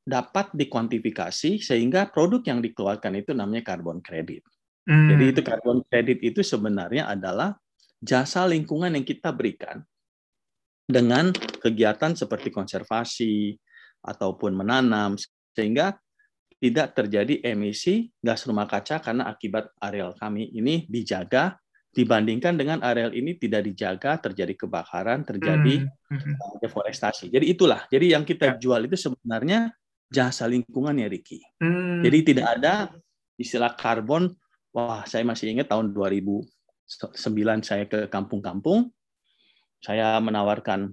dapat 0.05 0.53
dikuantifikasi 0.53 1.61
sehingga 1.61 2.09
produk 2.09 2.41
yang 2.45 2.59
dikeluarkan 2.61 3.13
itu 3.21 3.33
namanya 3.33 3.73
carbon 3.73 4.01
credit. 4.01 4.45
Hmm. 4.85 5.09
Jadi 5.13 5.23
itu 5.33 5.41
carbon 5.41 5.81
credit 5.89 6.21
itu 6.21 6.41
sebenarnya 6.45 7.09
adalah 7.09 7.57
jasa 8.01 8.45
lingkungan 8.45 8.93
yang 8.93 9.05
kita 9.05 9.33
berikan 9.33 9.81
dengan 10.85 11.33
kegiatan 11.33 12.13
seperti 12.13 12.53
konservasi, 12.53 13.57
ataupun 14.05 14.53
menanam 14.53 15.17
sehingga 15.57 15.97
tidak 16.61 16.95
terjadi 16.95 17.41
emisi 17.51 18.13
gas 18.21 18.45
rumah 18.47 18.69
kaca 18.69 19.01
karena 19.01 19.27
akibat 19.27 19.73
areal 19.81 20.15
kami 20.15 20.53
ini 20.55 20.85
dijaga 20.87 21.57
dibandingkan 21.95 22.59
dengan 22.59 22.83
areal 22.83 23.15
ini 23.15 23.39
tidak 23.39 23.63
dijaga 23.71 24.19
terjadi 24.19 24.67
kebakaran 24.67 25.23
terjadi 25.23 25.87
hmm. 25.87 26.11
hmm. 26.11 26.35
Uh, 26.35 26.55
deforestasi 26.59 27.31
jadi 27.31 27.45
itulah 27.47 27.87
jadi 27.87 28.19
yang 28.19 28.27
kita 28.27 28.53
ya. 28.53 28.59
jual 28.59 28.83
itu 28.83 28.99
sebenarnya 28.99 29.71
jasa 30.11 30.45
lingkungan 30.45 30.99
ya 30.99 31.07
Ricky 31.07 31.39
hmm. 31.63 32.03
jadi 32.03 32.17
tidak 32.21 32.45
ada 32.59 32.73
istilah 33.39 33.71
karbon 33.79 34.35
wah 34.75 35.07
saya 35.07 35.23
masih 35.23 35.55
ingat 35.55 35.71
tahun 35.71 35.95
2009 35.95 36.45
saya 37.63 37.87
ke 37.87 38.11
kampung-kampung 38.11 38.91
saya 39.79 40.19
menawarkan 40.19 40.91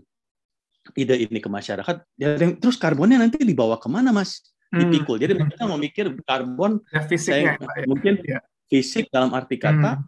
ide 0.99 1.15
ini 1.15 1.39
ke 1.39 1.47
masyarakat, 1.47 2.03
ya, 2.19 2.35
terus 2.59 2.75
karbonnya 2.75 3.15
nanti 3.23 3.39
dibawa 3.47 3.79
ke 3.79 3.87
mana, 3.87 4.11
Mas? 4.11 4.43
dipikul. 4.73 5.21
Jadi 5.21 5.37
mereka 5.37 5.69
memikir 5.69 6.07
karbon 6.25 6.81
ya, 6.89 7.05
fisiknya, 7.05 7.61
saya, 7.61 7.77
ya. 7.77 7.85
mungkin 7.85 8.15
ya. 8.25 8.41
fisik 8.73 9.13
dalam 9.13 9.37
arti 9.37 9.61
kata 9.61 10.01
hmm. 10.01 10.05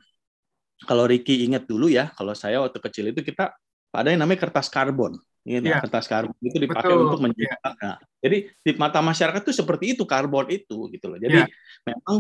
Kalau 0.82 1.06
Ricky 1.06 1.46
ingat 1.46 1.70
dulu 1.70 1.86
ya, 1.86 2.10
kalau 2.18 2.34
saya 2.34 2.58
waktu 2.58 2.82
kecil 2.82 3.14
itu 3.14 3.22
kita 3.22 3.54
ada 3.94 4.08
yang 4.10 4.26
namanya 4.26 4.50
kertas 4.50 4.66
karbon. 4.66 5.14
Ini 5.44 5.60
ya. 5.60 5.78
kertas 5.78 6.10
karbon 6.10 6.34
itu 6.40 6.56
dipakai 6.58 6.90
Betul. 6.90 7.04
untuk 7.06 7.20
mencetak. 7.22 7.74
Ya. 7.78 7.86
Nah, 7.94 7.96
jadi 8.18 8.36
di 8.50 8.70
mata 8.74 8.98
masyarakat 9.04 9.40
itu 9.44 9.52
seperti 9.54 9.84
itu 9.94 10.02
karbon 10.08 10.50
itu 10.50 10.88
gitu 10.90 11.06
loh. 11.12 11.18
Jadi 11.20 11.44
ya. 11.44 11.46
memang 11.86 12.16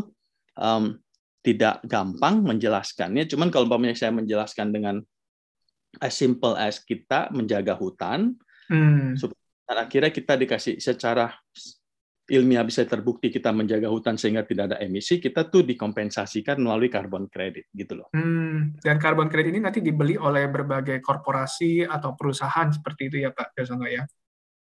um, 0.60 0.84
tidak 1.44 1.82
gampang 1.84 2.40
menjelaskannya. 2.40 3.26
Cuman 3.28 3.48
kalau 3.50 3.66
umpamanya 3.68 3.96
saya 3.96 4.14
menjelaskan 4.14 4.70
dengan 4.70 4.96
as 6.00 6.14
simple 6.14 6.56
as 6.56 6.80
kita 6.80 7.30
menjaga 7.30 7.76
hutan, 7.76 8.34
hmm. 8.70 9.14
dan 9.68 9.76
akhirnya 9.78 10.10
kita 10.10 10.34
dikasih 10.34 10.80
secara 10.82 11.30
ilmiah 12.24 12.64
bisa 12.64 12.88
terbukti 12.88 13.28
kita 13.28 13.52
menjaga 13.52 13.92
hutan 13.92 14.16
sehingga 14.16 14.48
tidak 14.48 14.72
ada 14.72 14.76
emisi, 14.80 15.20
kita 15.20 15.52
tuh 15.52 15.60
dikompensasikan 15.60 16.56
melalui 16.56 16.88
carbon 16.88 17.28
credit 17.28 17.68
gitu 17.76 18.00
loh. 18.00 18.08
Hmm, 18.16 18.72
dan 18.80 18.96
carbon 18.96 19.28
credit 19.28 19.52
ini 19.52 19.60
nanti 19.60 19.84
dibeli 19.84 20.16
oleh 20.16 20.48
berbagai 20.48 21.04
korporasi 21.04 21.84
atau 21.84 22.16
perusahaan 22.16 22.72
seperti 22.72 23.12
itu 23.12 23.16
ya 23.28 23.30
Pak 23.32 23.52
Gasono 23.52 23.84
ya? 23.84 24.08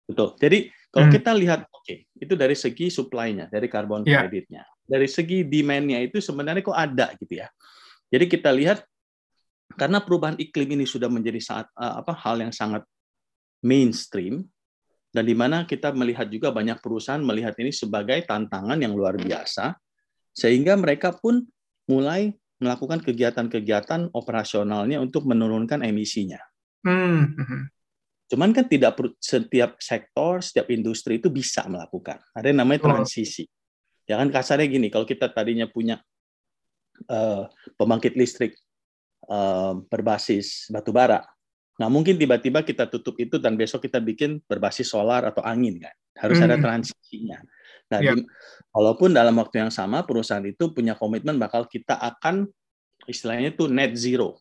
Betul. 0.08 0.40
Jadi 0.40 0.72
kalau 0.90 1.06
hmm. 1.12 1.16
kita 1.20 1.32
lihat, 1.36 1.60
oke, 1.68 1.84
okay, 1.84 2.08
itu 2.16 2.34
dari 2.34 2.56
segi 2.56 2.88
supply-nya, 2.88 3.52
dari 3.52 3.68
carbon 3.68 4.08
yeah. 4.08 4.24
credit-nya. 4.24 4.64
Dari 4.90 5.06
segi 5.06 5.46
demand-nya 5.46 6.00
itu 6.02 6.18
sebenarnya 6.24 6.64
kok 6.66 6.80
ada 6.80 7.14
gitu 7.20 7.44
ya. 7.44 7.48
Jadi 8.10 8.26
kita 8.26 8.50
lihat 8.50 8.82
karena 9.78 10.02
perubahan 10.02 10.40
iklim 10.42 10.82
ini 10.82 10.90
sudah 10.90 11.12
menjadi 11.12 11.38
saat 11.38 11.68
uh, 11.78 12.02
apa 12.02 12.16
hal 12.18 12.42
yang 12.42 12.50
sangat 12.50 12.82
mainstream, 13.62 14.48
dan 15.10 15.24
di 15.26 15.34
mana 15.34 15.66
kita 15.66 15.90
melihat 15.92 16.30
juga 16.30 16.54
banyak 16.54 16.78
perusahaan 16.80 17.22
melihat 17.22 17.58
ini 17.58 17.74
sebagai 17.74 18.22
tantangan 18.30 18.78
yang 18.78 18.94
luar 18.94 19.18
biasa, 19.18 19.74
sehingga 20.34 20.78
mereka 20.78 21.18
pun 21.18 21.50
mulai 21.90 22.34
melakukan 22.62 23.02
kegiatan-kegiatan 23.02 24.14
operasionalnya 24.14 25.02
untuk 25.02 25.26
menurunkan 25.26 25.82
emisinya. 25.82 26.38
Hmm. 26.86 27.34
Cuman 28.30 28.54
kan 28.54 28.70
tidak 28.70 29.00
setiap 29.18 29.82
sektor, 29.82 30.46
setiap 30.46 30.70
industri 30.70 31.18
itu 31.18 31.34
bisa 31.34 31.66
melakukan. 31.66 32.22
Ada 32.38 32.54
yang 32.54 32.62
namanya 32.62 32.86
transisi. 32.86 33.50
Ya 34.06 34.22
kan 34.22 34.30
kasarnya 34.30 34.70
gini, 34.70 34.94
kalau 34.94 35.08
kita 35.10 35.34
tadinya 35.34 35.66
punya 35.66 35.98
uh, 37.10 37.50
pembangkit 37.74 38.14
listrik 38.14 38.54
uh, 39.26 39.82
berbasis 39.90 40.70
batu 40.70 40.94
bara, 40.94 41.26
Nah, 41.80 41.88
mungkin 41.88 42.20
tiba-tiba 42.20 42.62
kita 42.68 42.92
tutup 42.92 43.16
itu 43.16 43.40
dan 43.40 43.56
besok 43.56 43.88
kita 43.88 44.04
bikin 44.04 44.44
berbasis 44.44 44.92
solar 44.92 45.24
atau 45.24 45.40
angin 45.48 45.80
kan. 45.80 45.96
Harus 46.20 46.44
hmm. 46.44 46.48
ada 46.52 46.56
transisinya. 46.60 47.40
Nah, 47.90 48.00
yeah. 48.04 48.20
di, 48.20 48.28
walaupun 48.76 49.16
dalam 49.16 49.40
waktu 49.40 49.64
yang 49.64 49.72
sama 49.72 50.04
perusahaan 50.04 50.44
itu 50.44 50.76
punya 50.76 51.00
komitmen 51.00 51.40
bakal 51.40 51.64
kita 51.72 51.96
akan 51.96 52.52
istilahnya 53.08 53.56
itu 53.56 53.72
net 53.72 53.96
zero. 53.96 54.36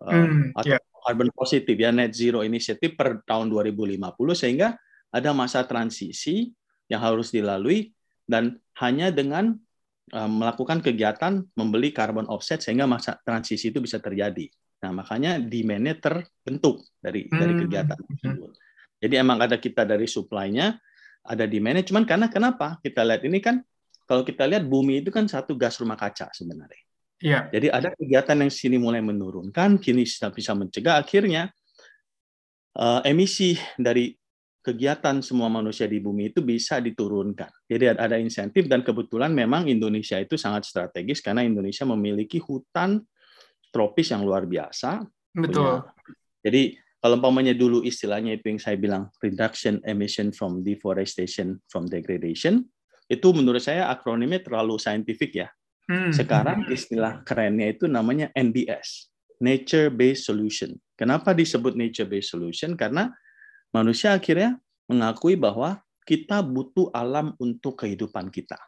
Hmm. 0.00 0.52
Uh, 0.52 0.64
atau 0.64 0.80
yeah. 0.80 0.82
carbon 1.04 1.28
positif 1.36 1.76
ya 1.76 1.92
net 1.92 2.16
zero 2.16 2.40
initiative 2.40 2.96
per 2.96 3.20
tahun 3.28 3.52
2050 3.52 4.00
sehingga 4.32 4.80
ada 5.12 5.30
masa 5.36 5.64
transisi 5.68 6.52
yang 6.88 7.04
harus 7.04 7.32
dilalui 7.32 7.92
dan 8.24 8.56
hanya 8.80 9.12
dengan 9.12 9.54
uh, 10.16 10.30
melakukan 10.30 10.80
kegiatan 10.80 11.44
membeli 11.52 11.92
carbon 11.92 12.26
offset 12.32 12.64
sehingga 12.64 12.88
masa 12.88 13.20
transisi 13.22 13.68
itu 13.68 13.78
bisa 13.78 14.00
terjadi. 14.00 14.48
Nah, 14.86 14.94
makanya 14.94 15.42
demand-nya 15.42 15.98
terbentuk 15.98 16.86
dari 17.02 17.26
hmm. 17.26 17.34
dari 17.34 17.52
kegiatan 17.58 17.98
tersebut. 17.98 18.50
Jadi 19.02 19.14
emang 19.18 19.42
ada 19.42 19.58
kita 19.58 19.82
dari 19.82 20.06
supply-nya, 20.06 20.78
ada 21.26 21.44
demand-nya. 21.50 21.82
Cuman 21.82 22.06
karena 22.06 22.30
kenapa? 22.30 22.78
Kita 22.86 23.02
lihat 23.02 23.26
ini 23.26 23.42
kan, 23.42 23.58
kalau 24.06 24.22
kita 24.22 24.46
lihat 24.46 24.62
bumi 24.62 25.02
itu 25.02 25.10
kan 25.10 25.26
satu 25.26 25.58
gas 25.58 25.82
rumah 25.82 25.98
kaca 25.98 26.30
sebenarnya. 26.30 26.86
Iya. 27.18 27.50
Jadi 27.50 27.66
ada 27.66 27.90
kegiatan 27.98 28.36
yang 28.46 28.52
sini 28.54 28.78
mulai 28.78 29.02
menurunkan, 29.02 29.82
kini 29.82 30.06
sudah 30.06 30.30
bisa 30.30 30.54
mencegah. 30.54 31.02
Akhirnya 31.02 31.50
uh, 32.78 33.02
emisi 33.02 33.58
dari 33.74 34.14
kegiatan 34.62 35.18
semua 35.18 35.50
manusia 35.50 35.90
di 35.90 35.98
bumi 35.98 36.30
itu 36.30 36.46
bisa 36.46 36.78
diturunkan. 36.78 37.50
Jadi 37.66 37.84
ada 37.90 38.16
insentif 38.22 38.70
dan 38.70 38.86
kebetulan 38.86 39.34
memang 39.34 39.66
Indonesia 39.66 40.18
itu 40.22 40.38
sangat 40.38 40.66
strategis 40.66 41.18
karena 41.18 41.42
Indonesia 41.42 41.82
memiliki 41.86 42.38
hutan 42.38 43.02
tropis 43.74 44.12
yang 44.12 44.22
luar 44.26 44.44
biasa. 44.44 45.04
Betul. 45.34 45.82
Punya. 45.82 45.94
Jadi 46.46 46.62
kalau 47.02 47.22
umpamanya 47.22 47.54
dulu 47.54 47.86
istilahnya 47.86 48.34
itu 48.34 48.50
yang 48.50 48.60
saya 48.62 48.74
bilang 48.74 49.12
reduction 49.22 49.78
emission 49.86 50.34
from 50.34 50.62
deforestation 50.66 51.60
from 51.70 51.86
degradation, 51.86 52.66
itu 53.06 53.28
menurut 53.30 53.62
saya 53.62 53.86
akronimnya 53.92 54.42
terlalu 54.42 54.78
saintifik 54.80 55.38
ya. 55.44 55.48
Hmm. 55.86 56.10
Sekarang 56.10 56.66
istilah 56.66 57.22
kerennya 57.22 57.70
itu 57.70 57.86
namanya 57.86 58.34
NBS, 58.34 59.06
Nature 59.38 59.94
Based 59.94 60.26
Solution. 60.26 60.74
Kenapa 60.98 61.30
disebut 61.30 61.78
Nature 61.78 62.10
Based 62.10 62.34
Solution? 62.34 62.74
Karena 62.74 63.12
manusia 63.70 64.10
akhirnya 64.10 64.58
mengakui 64.90 65.38
bahwa 65.38 65.78
kita 66.02 66.42
butuh 66.42 66.90
alam 66.90 67.34
untuk 67.38 67.82
kehidupan 67.82 68.30
kita. 68.34 68.58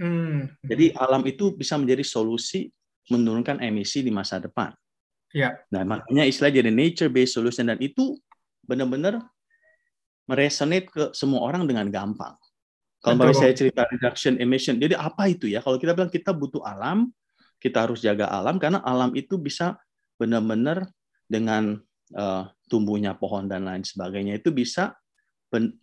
Hmm. 0.00 0.48
Jadi 0.64 0.96
alam 0.96 1.20
itu 1.28 1.52
bisa 1.52 1.76
menjadi 1.76 2.00
solusi 2.04 2.72
menurunkan 3.10 3.58
emisi 3.60 4.00
di 4.00 4.14
masa 4.14 4.38
depan. 4.38 4.72
Ya. 5.30 5.58
Nah, 5.70 5.86
makanya 5.86 6.26
istilah 6.26 6.50
jadi 6.50 6.70
nature 6.70 7.10
based 7.10 7.38
solution 7.38 7.70
dan 7.70 7.78
itu 7.78 8.18
benar-benar 8.66 9.22
meresonate 10.26 10.86
ke 10.90 11.04
semua 11.14 11.42
orang 11.42 11.66
dengan 11.66 11.90
gampang. 11.90 12.34
Kalau 13.00 13.16
Betul. 13.16 13.40
saya 13.40 13.52
cerita 13.56 13.82
reduction 13.88 14.36
emission, 14.38 14.76
jadi 14.76 14.94
apa 14.94 15.26
itu 15.32 15.48
ya? 15.48 15.64
Kalau 15.64 15.80
kita 15.80 15.96
bilang 15.96 16.12
kita 16.12 16.30
butuh 16.36 16.60
alam, 16.62 17.08
kita 17.56 17.88
harus 17.88 18.04
jaga 18.04 18.28
alam 18.28 18.60
karena 18.60 18.84
alam 18.84 19.16
itu 19.16 19.40
bisa 19.40 19.80
benar-benar 20.20 20.84
dengan 21.24 21.80
uh, 22.12 22.44
tumbuhnya 22.68 23.16
pohon 23.16 23.48
dan 23.48 23.64
lain 23.64 23.80
sebagainya 23.80 24.36
itu 24.36 24.52
bisa 24.52 24.99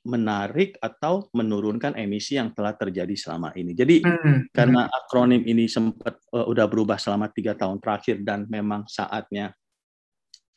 menarik 0.07 0.79
atau 0.79 1.27
menurunkan 1.35 1.99
emisi 1.99 2.39
yang 2.39 2.55
telah 2.55 2.71
terjadi 2.71 3.11
selama 3.19 3.51
ini. 3.59 3.75
Jadi 3.75 3.99
hmm. 3.99 4.55
karena 4.55 4.87
akronim 4.87 5.43
ini 5.43 5.67
sempat 5.67 6.23
uh, 6.31 6.47
udah 6.47 6.65
berubah 6.71 6.95
selama 6.95 7.27
tiga 7.35 7.51
tahun 7.51 7.83
terakhir 7.83 8.23
dan 8.23 8.47
memang 8.47 8.87
saatnya 8.87 9.51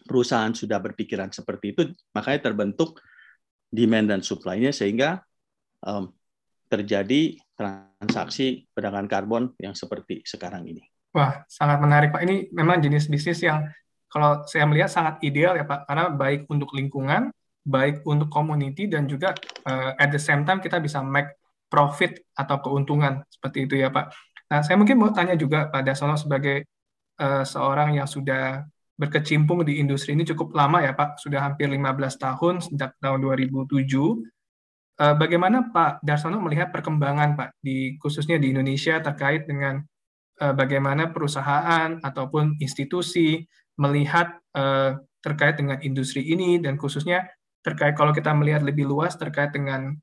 perusahaan 0.06 0.54
sudah 0.54 0.78
berpikiran 0.78 1.34
seperti 1.34 1.74
itu, 1.74 1.82
makanya 2.14 2.50
terbentuk 2.50 3.02
demand 3.70 4.10
dan 4.10 4.20
supply-nya 4.22 4.70
sehingga 4.70 5.22
um, 5.86 6.10
terjadi 6.70 7.34
transaksi 7.58 8.70
perdagangan 8.70 9.10
karbon 9.10 9.44
yang 9.58 9.74
seperti 9.74 10.22
sekarang 10.22 10.70
ini. 10.70 10.86
Wah, 11.10 11.42
sangat 11.50 11.82
menarik 11.82 12.14
Pak. 12.14 12.22
Ini 12.22 12.54
memang 12.54 12.78
jenis 12.78 13.10
bisnis 13.10 13.42
yang 13.42 13.66
kalau 14.10 14.46
saya 14.46 14.66
melihat 14.66 14.90
sangat 14.90 15.18
ideal 15.26 15.58
ya 15.58 15.66
Pak, 15.66 15.86
karena 15.90 16.10
baik 16.14 16.46
untuk 16.46 16.70
lingkungan, 16.74 17.34
baik 17.64 18.02
untuk 18.08 18.32
community 18.32 18.88
dan 18.88 19.04
juga 19.04 19.36
uh, 19.68 19.92
at 20.00 20.08
the 20.08 20.20
same 20.20 20.48
time 20.48 20.58
kita 20.64 20.80
bisa 20.80 21.04
make 21.04 21.36
profit 21.70 22.24
atau 22.34 22.58
keuntungan 22.58 23.22
seperti 23.30 23.68
itu 23.68 23.74
ya 23.78 23.92
Pak. 23.92 24.10
Nah, 24.50 24.60
saya 24.66 24.74
mungkin 24.74 24.98
mau 24.98 25.14
tanya 25.14 25.38
juga 25.38 25.70
Pak 25.70 25.86
Dasono 25.86 26.18
sebagai 26.18 26.66
uh, 27.22 27.46
seorang 27.46 27.94
yang 27.94 28.10
sudah 28.10 28.66
berkecimpung 28.98 29.64
di 29.64 29.80
industri 29.80 30.12
ini 30.12 30.26
cukup 30.26 30.52
lama 30.52 30.82
ya 30.82 30.92
Pak, 30.92 31.22
sudah 31.22 31.40
hampir 31.40 31.70
15 31.70 31.80
tahun 32.18 32.54
sejak 32.60 32.98
tahun 32.98 33.18
2007. 33.22 33.70
Uh, 33.96 34.16
eh, 35.00 35.14
bagaimana 35.16 35.72
Pak 35.72 36.04
Darsono 36.04 36.42
melihat 36.42 36.74
perkembangan 36.74 37.38
Pak 37.38 37.48
di 37.62 37.96
khususnya 37.96 38.36
di 38.36 38.52
Indonesia 38.52 39.00
terkait 39.00 39.48
dengan 39.48 39.80
bagaimana 40.40 41.12
perusahaan 41.12 42.00
ataupun 42.00 42.56
institusi 42.64 43.44
melihat 43.76 44.40
uh, 44.56 44.96
terkait 45.20 45.56
dengan 45.60 45.80
industri 45.84 46.24
ini 46.32 46.60
dan 46.60 46.80
khususnya 46.80 47.28
terkait 47.60 47.92
kalau 47.92 48.10
kita 48.10 48.32
melihat 48.32 48.64
lebih 48.64 48.88
luas 48.88 49.16
terkait 49.16 49.52
dengan 49.52 49.96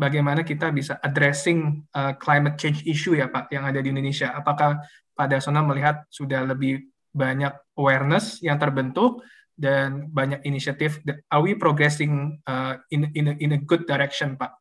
bagaimana 0.00 0.40
kita 0.40 0.72
bisa 0.72 0.96
addressing 1.04 1.84
uh, 1.92 2.16
climate 2.16 2.56
change 2.56 2.80
issue 2.88 3.12
ya 3.12 3.28
Pak 3.28 3.52
yang 3.52 3.68
ada 3.68 3.84
di 3.84 3.92
Indonesia. 3.92 4.32
Apakah 4.32 4.80
Pak 5.12 5.26
Dasona 5.28 5.60
melihat 5.60 6.08
sudah 6.08 6.48
lebih 6.48 6.88
banyak 7.12 7.52
awareness 7.76 8.40
yang 8.40 8.56
terbentuk 8.56 9.20
dan 9.60 10.08
banyak 10.08 10.40
inisiatif? 10.48 11.04
Are 11.28 11.44
we 11.44 11.52
progressing 11.52 12.40
uh, 12.48 12.80
in 12.88 13.12
in 13.12 13.24
a, 13.28 13.34
in 13.36 13.50
a 13.52 13.60
good 13.60 13.84
direction 13.84 14.40
Pak? 14.40 14.56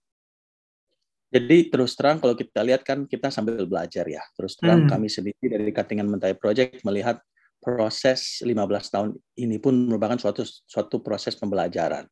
Jadi 1.30 1.70
terus 1.70 1.94
terang 1.94 2.18
kalau 2.18 2.34
kita 2.34 2.66
lihat 2.66 2.82
kan 2.82 3.06
kita 3.06 3.30
sambil 3.32 3.64
belajar 3.64 4.04
ya. 4.10 4.22
Terus 4.36 4.58
terang 4.58 4.86
hmm. 4.86 4.92
kami 4.92 5.08
sendiri 5.08 5.46
dari 5.46 5.72
Katingan 5.72 6.10
Mentai 6.10 6.34
Project 6.34 6.82
melihat 6.84 7.22
proses 7.62 8.42
15 8.42 8.56
tahun 8.90 9.10
ini 9.38 9.62
pun 9.62 9.76
merupakan 9.88 10.18
suatu 10.18 10.42
suatu 10.44 11.00
proses 11.00 11.38
pembelajaran. 11.38 12.10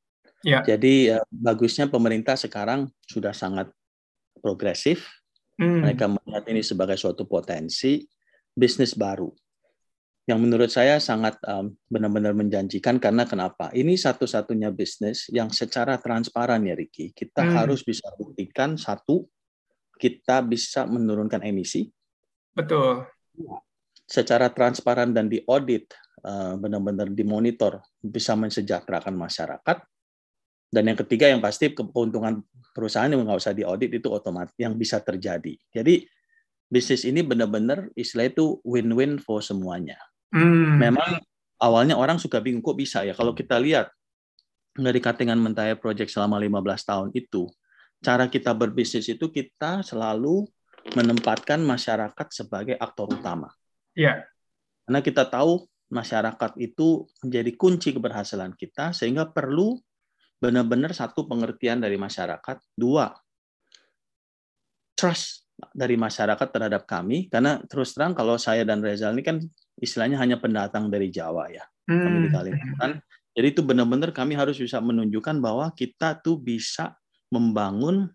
Ya. 0.48 0.64
Jadi 0.64 1.12
ya, 1.12 1.20
bagusnya 1.28 1.92
pemerintah 1.92 2.40
sekarang 2.40 2.88
sudah 3.04 3.36
sangat 3.36 3.68
progresif. 4.40 5.04
Hmm. 5.60 5.84
Mereka 5.84 6.08
melihat 6.08 6.46
ini 6.48 6.64
sebagai 6.64 6.96
suatu 6.96 7.28
potensi 7.28 8.08
bisnis 8.56 8.96
baru 8.96 9.28
yang 10.28 10.44
menurut 10.44 10.68
saya 10.68 11.00
sangat 11.00 11.40
um, 11.48 11.72
benar-benar 11.88 12.36
menjanjikan 12.36 13.00
karena 13.00 13.24
kenapa? 13.24 13.72
Ini 13.72 13.96
satu-satunya 13.96 14.76
bisnis 14.76 15.32
yang 15.32 15.48
secara 15.56 15.96
transparan 16.04 16.68
ya 16.68 16.76
Ricky. 16.76 17.16
Kita 17.16 17.48
hmm. 17.48 17.56
harus 17.56 17.80
bisa 17.88 18.12
buktikan 18.20 18.76
satu 18.76 19.24
kita 19.96 20.44
bisa 20.44 20.84
menurunkan 20.84 21.48
emisi. 21.48 21.88
Betul. 22.52 23.08
Secara 24.04 24.52
transparan 24.52 25.16
dan 25.16 25.32
diaudit, 25.32 25.96
eh, 26.22 26.54
benar-benar 26.60 27.08
dimonitor, 27.08 27.80
bisa 28.04 28.36
mensejahterakan 28.36 29.16
masyarakat. 29.16 29.78
Dan 30.68 30.92
yang 30.92 31.00
ketiga 31.00 31.32
yang 31.32 31.40
pasti 31.40 31.72
keuntungan 31.72 32.44
perusahaan 32.76 33.08
yang 33.08 33.24
nggak 33.24 33.40
usah 33.40 33.56
diaudit 33.56 34.04
itu 34.04 34.12
otomatis 34.12 34.54
yang 34.60 34.76
bisa 34.76 35.00
terjadi. 35.00 35.56
Jadi 35.72 36.04
bisnis 36.68 37.08
ini 37.08 37.24
benar-benar 37.24 37.88
istilah 37.96 38.28
itu 38.28 38.60
win-win 38.68 39.18
for 39.18 39.40
semuanya. 39.40 39.96
Hmm. 40.36 40.76
Memang 40.76 41.24
awalnya 41.64 41.96
orang 41.96 42.20
suka 42.20 42.44
bingung 42.44 42.60
kok 42.60 42.76
bisa 42.76 43.08
ya 43.08 43.16
kalau 43.16 43.32
kita 43.32 43.56
lihat 43.58 43.88
dari 44.78 45.00
Katingan 45.02 45.42
Mentaya 45.42 45.74
Project 45.74 46.14
selama 46.14 46.38
15 46.38 46.62
tahun 46.86 47.10
itu, 47.18 47.50
cara 48.04 48.30
kita 48.30 48.54
berbisnis 48.54 49.10
itu 49.10 49.32
kita 49.34 49.82
selalu 49.82 50.46
menempatkan 50.94 51.58
masyarakat 51.64 52.28
sebagai 52.30 52.78
aktor 52.78 53.10
utama. 53.10 53.50
Iya. 53.98 54.24
Karena 54.86 55.02
kita 55.02 55.26
tahu 55.26 55.66
masyarakat 55.90 56.52
itu 56.62 57.08
menjadi 57.24 57.52
kunci 57.58 57.90
keberhasilan 57.96 58.54
kita 58.54 58.94
sehingga 58.94 59.28
perlu 59.28 59.80
benar-benar 60.38 60.93
satu 60.93 61.26
pengertian 61.26 61.82
dari 61.82 61.97
masyarakat, 61.97 62.58
dua 62.78 63.13
trust 64.97 65.45
dari 65.73 65.97
masyarakat 65.97 66.47
terhadap 66.54 66.86
kami 66.86 67.30
karena 67.34 67.62
terus 67.65 67.93
terang 67.97 68.13
kalau 68.13 68.38
saya 68.38 68.62
dan 68.62 68.82
Rezal 68.82 69.17
ini 69.17 69.26
kan 69.26 69.38
istilahnya 69.82 70.21
hanya 70.21 70.38
pendatang 70.38 70.89
dari 70.89 71.10
Jawa 71.10 71.50
ya. 71.50 71.65
Kami 71.88 72.28
di 72.28 72.30
hmm. 72.30 72.36
Kalimantan 72.36 72.91
jadi 73.38 73.54
itu 73.54 73.62
benar-benar 73.62 74.10
kami 74.10 74.34
harus 74.34 74.58
bisa 74.58 74.82
menunjukkan 74.82 75.38
bahwa 75.38 75.69
kita 75.78 76.17
tuh 76.26 76.41
bisa 76.41 76.97
membangun 77.30 78.10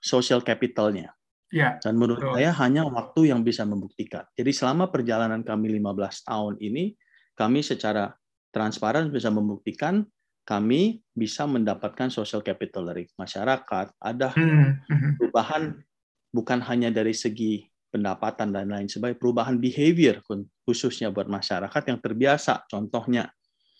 social 0.00 0.40
capitalnya. 0.40 1.12
Ya, 1.52 1.76
Dan 1.84 2.00
menurut 2.00 2.24
betul. 2.24 2.32
saya 2.40 2.50
hanya 2.64 2.88
waktu 2.88 3.28
yang 3.28 3.44
bisa 3.44 3.68
membuktikan. 3.68 4.24
Jadi 4.32 4.48
selama 4.56 4.88
perjalanan 4.88 5.44
kami 5.44 5.76
15 5.76 6.28
tahun 6.28 6.54
ini, 6.64 6.96
kami 7.36 7.60
secara 7.60 8.16
transparan 8.48 9.12
bisa 9.12 9.28
membuktikan 9.28 10.04
kami 10.48 11.04
bisa 11.12 11.44
mendapatkan 11.44 12.08
social 12.08 12.40
capital 12.40 12.88
dari 12.88 13.04
masyarakat. 13.20 13.92
Ada 14.00 14.32
hmm, 14.32 14.88
hmm. 14.88 15.12
perubahan 15.20 15.76
bukan 16.32 16.64
hanya 16.64 16.88
dari 16.88 17.12
segi 17.12 17.68
pendapatan 17.92 18.56
dan 18.56 18.72
lain 18.72 18.88
sebagainya, 18.88 19.20
perubahan 19.20 19.60
behavior 19.60 20.24
khususnya 20.64 21.12
buat 21.12 21.28
masyarakat 21.28 21.82
yang 21.92 22.00
terbiasa. 22.00 22.64
Contohnya 22.64 23.28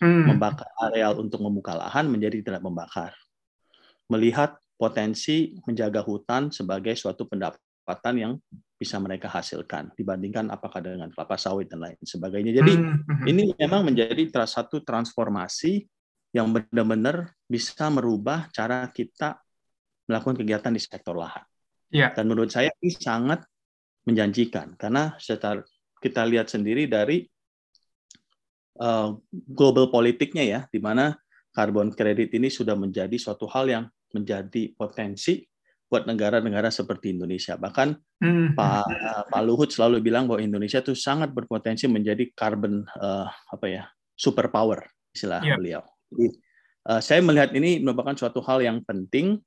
hmm. 0.04 0.28
membakar 0.28 0.68
areal 0.76 1.16
untuk 1.16 1.40
membuka 1.40 1.72
lahan 1.72 2.12
menjadi 2.12 2.44
tidak 2.44 2.60
membakar. 2.60 3.16
Melihat 4.12 4.60
potensi 4.76 5.56
menjaga 5.64 6.04
hutan 6.04 6.52
sebagai 6.52 6.92
suatu 7.00 7.24
pendapatan 7.24 8.14
yang 8.20 8.32
bisa 8.76 9.00
mereka 9.00 9.26
hasilkan 9.26 9.90
dibandingkan 9.96 10.52
apakah 10.52 10.84
dengan 10.84 11.08
kelapa 11.10 11.40
sawit 11.40 11.72
dan 11.72 11.80
lain 11.80 11.96
sebagainya. 12.04 12.60
Jadi 12.60 12.72
hmm. 12.76 13.24
ini 13.24 13.56
memang 13.56 13.88
menjadi 13.88 14.20
salah 14.28 14.52
satu 14.52 14.84
transformasi 14.84 15.88
yang 16.32 16.52
benar-benar 16.52 17.32
bisa 17.48 17.88
merubah 17.88 18.52
cara 18.52 18.84
kita 18.92 19.40
melakukan 20.08 20.36
kegiatan 20.40 20.72
di 20.72 20.80
sektor 20.80 21.16
lahan. 21.16 21.44
Ya. 21.88 22.12
Dan 22.12 22.28
menurut 22.28 22.52
saya 22.52 22.68
ini 22.80 22.92
sangat 22.92 23.44
menjanjikan 24.04 24.76
karena 24.76 25.16
secara 25.20 25.64
kita 26.00 26.24
lihat 26.24 26.48
sendiri 26.48 26.88
dari 26.88 27.24
uh, 28.80 29.16
global 29.32 29.92
politiknya 29.92 30.44
ya, 30.44 30.60
di 30.68 30.80
mana 30.80 31.16
karbon 31.52 31.92
kredit 31.92 32.32
ini 32.36 32.52
sudah 32.52 32.76
menjadi 32.76 33.16
suatu 33.16 33.48
hal 33.48 33.68
yang 33.68 33.84
menjadi 34.12 34.72
potensi 34.76 35.44
buat 35.88 36.04
negara-negara 36.04 36.68
seperti 36.68 37.16
Indonesia. 37.16 37.56
Bahkan 37.56 37.88
hmm. 38.20 38.52
Pak 38.52 38.84
Pak 39.32 39.42
Luhut 39.44 39.72
selalu 39.72 40.04
bilang 40.04 40.28
bahwa 40.28 40.44
Indonesia 40.44 40.84
itu 40.84 40.92
sangat 40.92 41.32
berpotensi 41.32 41.88
menjadi 41.88 42.28
carbon 42.36 42.84
uh, 42.84 43.24
apa 43.28 43.66
ya 43.66 43.84
superpower 44.12 44.84
istilah 45.16 45.40
yeah. 45.40 45.56
beliau. 45.56 45.82
Jadi, 46.12 46.26
uh, 46.88 47.00
saya 47.00 47.20
melihat 47.20 47.52
ini 47.52 47.80
merupakan 47.84 48.16
suatu 48.16 48.40
hal 48.44 48.64
yang 48.64 48.80
penting 48.84 49.40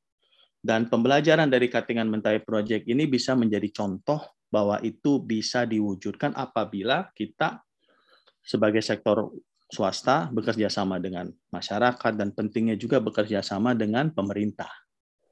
dan 0.61 0.85
pembelajaran 0.85 1.49
dari 1.49 1.67
Katingan 1.67 2.05
Mentai 2.05 2.41
Project 2.45 2.85
ini 2.85 3.09
bisa 3.09 3.33
menjadi 3.33 3.65
contoh 3.73 4.21
bahwa 4.51 4.77
itu 4.85 5.17
bisa 5.17 5.65
diwujudkan 5.65 6.37
apabila 6.37 7.09
kita 7.17 7.65
sebagai 8.45 8.83
sektor 8.85 9.33
swasta 9.71 10.27
bekerja 10.29 10.67
sama 10.67 10.99
dengan 10.99 11.31
masyarakat 11.49 12.13
dan 12.13 12.35
pentingnya 12.35 12.75
juga 12.75 12.99
bekerja 12.99 13.39
sama 13.39 13.71
dengan 13.71 14.11
pemerintah. 14.11 14.69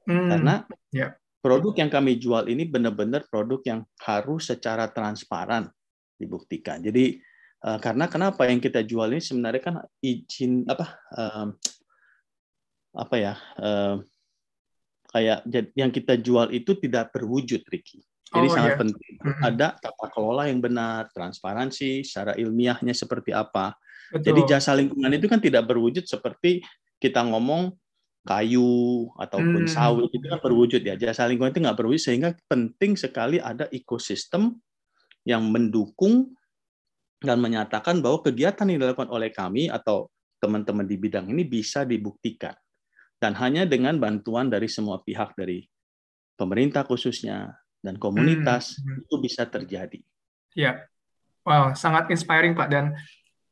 Hmm, 0.08 0.32
Karena 0.32 0.54
yeah. 0.90 1.12
produk 1.44 1.76
yang 1.76 1.92
kami 1.92 2.16
jual 2.16 2.48
ini 2.48 2.64
benar-benar 2.64 3.28
produk 3.28 3.60
yang 3.68 3.80
harus 4.00 4.48
secara 4.48 4.88
transparan 4.88 5.68
dibuktikan. 6.16 6.80
Jadi 6.80 7.20
uh, 7.64 7.78
karena 7.78 8.06
kenapa 8.08 8.46
yang 8.48 8.60
kita 8.60 8.84
jual 8.84 9.10
ini 9.12 9.22
sebenarnya 9.22 9.62
kan 9.62 9.76
izin 10.00 10.64
apa 10.68 10.86
uh, 11.16 11.46
apa 12.90 13.14
ya 13.16 13.34
uh, 13.60 14.02
kayak 15.10 15.38
yang 15.74 15.90
kita 15.90 16.14
jual 16.22 16.48
itu 16.54 16.78
tidak 16.78 17.10
berwujud, 17.10 17.66
Ricky. 17.66 18.00
Jadi 18.30 18.46
oh, 18.46 18.54
sangat 18.54 18.72
yeah. 18.78 18.80
penting 18.80 19.14
ada 19.42 19.68
tata 19.74 20.06
kelola 20.14 20.46
yang 20.46 20.62
benar, 20.62 21.10
transparansi, 21.10 22.06
secara 22.06 22.38
ilmiahnya 22.38 22.94
seperti 22.94 23.34
apa. 23.34 23.74
Betul. 24.14 24.22
Jadi 24.22 24.40
jasa 24.46 24.70
lingkungan 24.78 25.10
itu 25.10 25.26
kan 25.26 25.42
tidak 25.42 25.66
berwujud 25.66 26.06
seperti 26.06 26.62
kita 27.02 27.26
ngomong 27.26 27.74
kayu 28.22 29.08
ataupun 29.18 29.66
hmm. 29.66 29.72
sawit 29.72 30.10
itu 30.14 30.26
kan 30.30 30.38
berwujud 30.38 30.78
ya. 30.78 30.94
Jasa 30.94 31.26
lingkungan 31.26 31.50
itu 31.50 31.60
nggak 31.66 31.78
berwujud 31.78 32.02
sehingga 32.06 32.30
penting 32.46 32.94
sekali 32.94 33.42
ada 33.42 33.66
ekosistem 33.74 34.54
yang 35.26 35.50
mendukung 35.50 36.30
dan 37.20 37.38
menyatakan 37.38 38.00
bahwa 38.00 38.24
kegiatan 38.24 38.64
yang 38.64 38.80
dilakukan 38.80 39.12
oleh 39.12 39.28
kami 39.30 39.68
atau 39.68 40.08
teman-teman 40.40 40.88
di 40.88 40.96
bidang 40.96 41.28
ini 41.28 41.44
bisa 41.44 41.84
dibuktikan. 41.84 42.56
Dan 43.20 43.36
hanya 43.36 43.68
dengan 43.68 44.00
bantuan 44.00 44.48
dari 44.48 44.64
semua 44.64 45.04
pihak 45.04 45.36
dari 45.36 45.68
pemerintah 46.40 46.88
khususnya, 46.88 47.52
dan 47.84 48.00
komunitas 48.00 48.80
hmm. 48.80 48.84
hmm. 48.84 49.02
itu 49.04 49.14
bisa 49.20 49.42
terjadi. 49.44 50.00
Ya, 50.56 50.88
wow, 51.44 51.76
sangat 51.76 52.08
inspiring 52.08 52.56
Pak 52.56 52.68
dan 52.72 52.96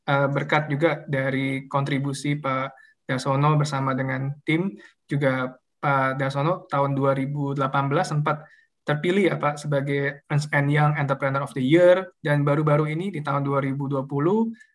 uh, 0.09 0.29
berkat 0.33 0.73
juga 0.73 1.05
dari 1.05 1.69
kontribusi 1.69 2.41
Pak 2.41 2.73
Dasono 3.09 3.57
bersama 3.57 3.93
dengan 3.93 4.33
tim 4.45 4.77
juga 5.09 5.53
Pak 5.81 6.21
Dasono 6.21 6.69
tahun 6.69 6.93
2018 6.97 7.57
sempat 8.05 8.45
terpilih 8.89 9.29
ya 9.29 9.37
Pak 9.37 9.61
sebagai 9.61 10.25
Ernst 10.33 10.49
Young 10.49 10.97
Entrepreneur 10.97 11.45
of 11.45 11.53
the 11.53 11.61
Year 11.61 12.09
dan 12.25 12.41
baru-baru 12.41 12.89
ini 12.89 13.13
di 13.13 13.21
tahun 13.21 13.45
2020 13.45 14.09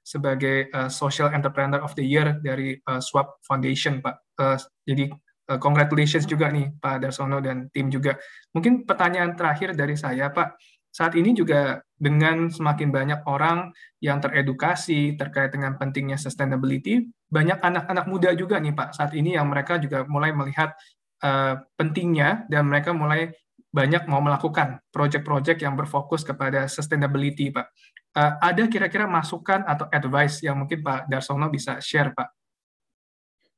sebagai 0.06 0.70
uh, 0.70 0.86
Social 0.86 1.34
Entrepreneur 1.34 1.82
of 1.82 1.98
the 1.98 2.06
Year 2.06 2.38
dari 2.38 2.78
uh, 2.86 3.02
Swap 3.02 3.42
Foundation 3.42 4.06
Pak. 4.06 4.38
Uh, 4.38 4.58
jadi 4.86 5.10
uh, 5.50 5.58
congratulations 5.58 6.30
juga 6.30 6.54
nih 6.54 6.70
Pak 6.78 7.02
Darsono 7.02 7.42
dan 7.42 7.74
tim 7.74 7.90
juga. 7.90 8.14
Mungkin 8.54 8.86
pertanyaan 8.86 9.34
terakhir 9.34 9.74
dari 9.74 9.98
saya 9.98 10.30
Pak, 10.30 10.62
saat 10.94 11.18
ini 11.18 11.34
juga 11.34 11.82
dengan 11.98 12.54
semakin 12.54 12.94
banyak 12.94 13.26
orang 13.26 13.74
yang 13.98 14.22
teredukasi 14.22 15.18
terkait 15.18 15.50
dengan 15.50 15.74
pentingnya 15.82 16.22
sustainability, 16.22 17.10
banyak 17.34 17.58
anak-anak 17.58 18.06
muda 18.06 18.30
juga 18.38 18.62
nih 18.62 18.78
Pak 18.78 18.94
saat 18.94 19.18
ini 19.18 19.34
yang 19.34 19.50
mereka 19.50 19.82
juga 19.82 20.06
mulai 20.06 20.30
melihat 20.30 20.78
uh, 21.26 21.58
pentingnya 21.74 22.46
dan 22.46 22.70
mereka 22.70 22.94
mulai 22.94 23.34
banyak 23.74 24.06
mau 24.06 24.22
melakukan 24.22 24.78
proyek-proyek 24.94 25.66
yang 25.66 25.74
berfokus 25.74 26.22
kepada 26.22 26.70
sustainability 26.70 27.50
Pak. 27.50 27.68
Uh, 28.14 28.38
ada 28.38 28.70
kira-kira 28.70 29.10
masukan 29.10 29.66
atau 29.66 29.90
advice 29.90 30.46
yang 30.46 30.62
mungkin 30.62 30.86
Pak 30.86 31.10
Darsono 31.10 31.50
bisa 31.50 31.82
share 31.82 32.14
Pak? 32.14 32.30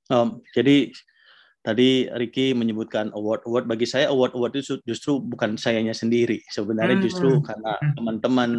Um, 0.08 0.40
jadi 0.56 0.96
tadi 1.60 2.08
Ricky 2.08 2.56
menyebutkan 2.56 3.12
award 3.12 3.44
award 3.44 3.66
bagi 3.68 3.84
saya 3.90 4.08
award 4.08 4.38
award 4.38 4.54
itu 4.56 4.80
justru 4.86 5.18
bukan 5.18 5.58
sayanya 5.58 5.98
sendiri 5.98 6.46
sebenarnya 6.54 7.02
hmm, 7.02 7.06
justru 7.10 7.30
hmm. 7.34 7.42
karena 7.42 7.74
hmm. 7.82 7.94
teman-teman 7.98 8.52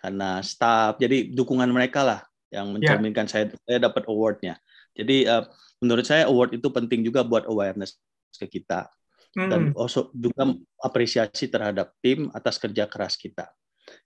karena 0.00 0.40
staff 0.40 0.96
jadi 0.96 1.28
dukungan 1.36 1.68
mereka 1.68 2.08
lah 2.08 2.20
yang 2.48 2.72
ya. 2.72 2.96
mencerminkan 2.96 3.28
yeah. 3.28 3.32
saya 3.36 3.44
saya 3.68 3.78
dapat 3.84 4.08
awardnya 4.08 4.56
jadi 4.96 5.16
uh, 5.30 5.44
menurut 5.78 6.02
saya 6.02 6.26
award 6.26 6.58
itu 6.58 6.66
penting 6.74 7.06
juga 7.06 7.22
buat 7.22 7.46
awareness 7.46 7.94
ke 8.34 8.58
kita. 8.58 8.90
Dan 9.36 9.76
also 9.76 10.08
juga 10.16 10.56
apresiasi 10.80 11.52
terhadap 11.52 11.94
tim 12.00 12.32
atas 12.32 12.56
kerja 12.56 12.88
keras 12.88 13.14
kita 13.14 13.48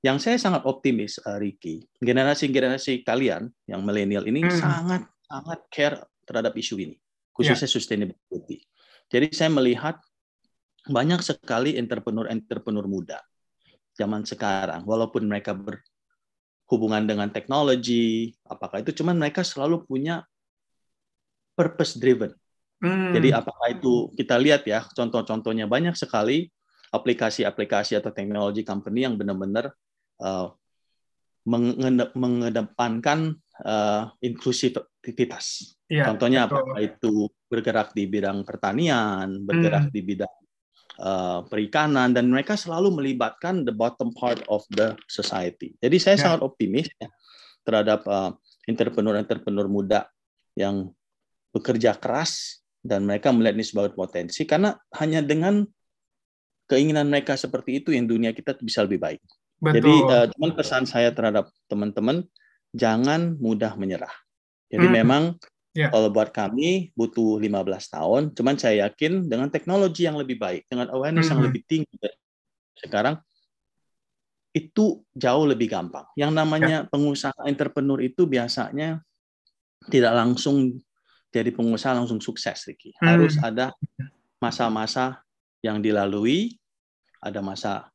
yang 0.03 0.18
saya 0.23 0.39
sangat 0.39 0.66
optimis 0.66 1.18
uh, 1.23 1.39
Ricky 1.39 1.83
generasi 1.99 2.51
generasi 2.51 3.03
kalian 3.07 3.51
yang 3.66 3.83
milenial 3.83 4.27
ini 4.27 4.47
hmm. 4.47 4.55
sangat 4.55 5.03
sangat 5.27 5.61
care 5.70 5.99
terhadap 6.27 6.55
isu 6.55 6.79
ini 6.79 6.97
khususnya 7.33 7.66
yeah. 7.66 7.75
sustainability. 7.75 8.59
Jadi 9.09 9.27
saya 9.33 9.51
melihat 9.53 9.97
banyak 10.89 11.20
sekali 11.25 11.77
entrepreneur-entrepreneur 11.81 12.87
muda 12.89 13.18
zaman 13.93 14.25
sekarang, 14.25 14.89
walaupun 14.89 15.29
mereka 15.29 15.53
berhubungan 15.53 17.05
dengan 17.05 17.29
teknologi, 17.29 18.33
apakah 18.49 18.81
itu, 18.81 18.97
cuman 18.97 19.20
mereka 19.20 19.45
selalu 19.45 19.85
punya 19.85 20.25
purpose 21.53 22.01
driven. 22.01 22.33
Hmm. 22.83 23.14
Jadi 23.14 23.30
apakah 23.30 23.70
itu 23.70 24.11
kita 24.18 24.35
lihat 24.43 24.66
ya 24.66 24.83
contoh-contohnya 24.91 25.70
banyak 25.70 25.95
sekali 25.95 26.51
aplikasi-aplikasi 26.91 27.97
atau 27.97 28.11
teknologi 28.11 28.66
company 28.66 29.07
yang 29.07 29.14
benar-benar 29.14 29.70
uh, 30.18 30.51
mengedepankan 32.14 33.39
uh, 33.62 34.11
inklusivitas. 34.22 35.78
Ya, 35.91 36.11
Contohnya 36.11 36.47
betul. 36.47 36.59
apa? 36.59 36.76
Itu 36.83 37.12
bergerak 37.51 37.95
di 37.95 38.07
bidang 38.07 38.47
pertanian, 38.47 39.43
bergerak 39.43 39.91
hmm. 39.91 39.95
di 39.95 40.01
bidang 40.03 40.37
uh, 41.03 41.41
perikanan, 41.47 42.14
dan 42.14 42.30
mereka 42.30 42.55
selalu 42.55 42.95
melibatkan 42.95 43.66
the 43.66 43.74
bottom 43.74 44.14
part 44.14 44.43
of 44.47 44.62
the 44.70 44.95
society. 45.11 45.74
Jadi 45.83 45.97
saya 45.99 46.16
ya. 46.18 46.22
sangat 46.28 46.41
optimis 46.47 46.87
ya, 46.95 47.11
terhadap 47.66 48.07
uh, 48.07 48.30
entrepreneur-entrepreneur 48.70 49.66
muda 49.66 50.07
yang 50.55 50.95
bekerja 51.51 51.99
keras 51.99 52.62
dan 52.83 53.07
mereka 53.07 53.30
melihat 53.30 53.55
ini 53.55 53.66
sebagai 53.66 53.95
potensi 53.95 54.43
karena 54.43 54.74
hanya 54.99 55.22
dengan 55.22 55.62
keinginan 56.66 57.07
mereka 57.07 57.39
seperti 57.39 57.78
itu 57.78 57.95
yang 57.95 58.11
dunia 58.11 58.35
kita 58.35 58.59
bisa 58.59 58.83
lebih 58.83 58.99
baik. 58.99 59.22
Betul. 59.62 59.74
Jadi 59.78 59.95
uh, 60.11 60.26
cuman 60.35 60.51
pesan 60.59 60.85
saya 60.91 61.14
terhadap 61.14 61.47
teman-teman 61.70 62.26
jangan 62.74 63.39
mudah 63.39 63.78
menyerah. 63.78 64.11
Jadi 64.66 64.91
hmm. 64.91 64.95
memang 64.99 65.22
yeah. 65.76 65.93
kalau 65.93 66.11
buat 66.11 66.35
kami 66.35 66.91
butuh 66.99 67.39
15 67.39 67.95
tahun, 67.95 68.22
cuman 68.35 68.55
saya 68.59 68.89
yakin 68.89 69.28
dengan 69.28 69.53
teknologi 69.53 70.09
yang 70.09 70.18
lebih 70.18 70.41
baik, 70.41 70.66
dengan 70.66 70.91
awareness 70.91 71.28
hmm. 71.28 71.33
yang 71.37 71.43
lebih 71.47 71.62
tinggi 71.68 71.95
sekarang 72.83 73.20
itu 74.53 75.01
jauh 75.14 75.45
lebih 75.47 75.70
gampang. 75.70 76.09
Yang 76.18 76.33
namanya 76.35 76.76
yeah. 76.85 76.91
pengusaha 76.91 77.37
entrepreneur 77.47 78.01
itu 78.03 78.26
biasanya 78.26 79.05
tidak 79.87 80.12
langsung 80.14 80.83
jadi 81.33 81.51
pengusaha 81.51 81.97
langsung 81.97 82.20
sukses, 82.20 82.68
Ricky. 82.68 82.93
Hmm. 83.01 83.16
Harus 83.16 83.35
ada 83.41 83.72
masa-masa 84.39 85.24
yang 85.64 85.80
dilalui, 85.80 86.61
ada 87.24 87.41
masa 87.41 87.89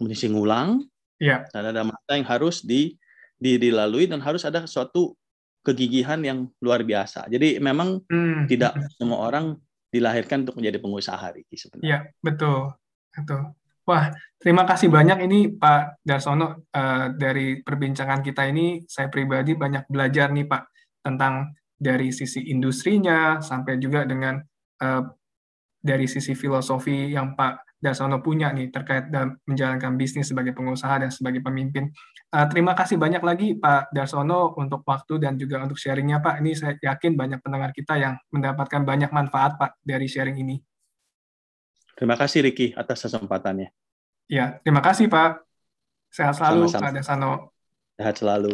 mengisi 0.00 0.32
ngulang, 0.32 0.90
Ya. 1.20 1.44
Dan 1.52 1.76
ada 1.76 1.84
masa 1.84 2.10
yang 2.16 2.26
harus 2.26 2.64
di, 2.64 2.96
di 3.36 3.60
dilalui 3.60 4.08
dan 4.08 4.24
harus 4.24 4.42
ada 4.48 4.64
suatu 4.64 5.12
kegigihan 5.60 6.16
yang 6.24 6.48
luar 6.64 6.80
biasa. 6.80 7.28
Jadi 7.28 7.60
memang 7.60 8.00
hmm. 8.08 8.48
tidak 8.48 8.80
semua 8.96 9.28
orang 9.28 9.60
dilahirkan 9.92 10.48
untuk 10.48 10.56
menjadi 10.56 10.80
pengusaha 10.80 11.36
Riki 11.36 11.60
sebenarnya. 11.60 11.84
Iya, 11.84 11.98
betul. 12.24 12.72
Betul. 13.12 13.52
Wah, 13.84 14.08
terima 14.40 14.64
kasih 14.64 14.88
banyak 14.88 15.28
ini 15.28 15.52
Pak 15.52 16.00
Darsono 16.00 16.64
uh, 16.72 17.12
dari 17.12 17.60
perbincangan 17.60 18.24
kita 18.24 18.48
ini 18.48 18.86
saya 18.88 19.12
pribadi 19.12 19.52
banyak 19.52 19.84
belajar 19.92 20.32
nih 20.32 20.46
Pak 20.48 20.62
tentang 21.04 21.52
dari 21.80 22.12
sisi 22.12 22.52
industrinya 22.52 23.40
sampai 23.40 23.80
juga 23.80 24.04
dengan 24.04 24.36
uh, 24.84 25.02
dari 25.80 26.04
sisi 26.04 26.36
filosofi 26.36 27.08
yang 27.16 27.32
Pak 27.32 27.80
Dasono 27.80 28.20
punya 28.20 28.52
nih 28.52 28.68
terkait 28.68 29.08
dalam 29.08 29.40
menjalankan 29.48 29.96
bisnis 29.96 30.28
sebagai 30.28 30.52
pengusaha 30.52 31.00
dan 31.00 31.08
sebagai 31.08 31.40
pemimpin. 31.40 31.88
Uh, 32.28 32.44
terima 32.52 32.76
kasih 32.76 33.00
banyak 33.00 33.24
lagi 33.24 33.56
Pak 33.56 33.88
Darsono 33.96 34.52
untuk 34.60 34.84
waktu 34.84 35.16
dan 35.16 35.40
juga 35.40 35.64
untuk 35.64 35.80
sharingnya 35.80 36.20
Pak. 36.20 36.44
Ini 36.44 36.50
saya 36.52 36.76
yakin 36.76 37.16
banyak 37.16 37.40
pendengar 37.40 37.72
kita 37.72 37.96
yang 37.96 38.20
mendapatkan 38.28 38.84
banyak 38.84 39.08
manfaat 39.08 39.56
Pak 39.56 39.80
dari 39.80 40.04
sharing 40.04 40.36
ini. 40.36 40.60
Terima 41.96 42.20
kasih 42.20 42.44
Riki 42.44 42.76
atas 42.76 43.00
kesempatannya. 43.08 43.72
Ya, 44.28 44.60
terima 44.60 44.84
kasih 44.84 45.08
Pak. 45.08 45.40
Sehat 46.12 46.36
selalu 46.36 46.68
Sama 46.68 46.72
-sama. 46.76 46.84
Pak 46.84 46.92
Darsono. 47.00 47.32
Sehat 47.96 48.14
selalu. 48.20 48.52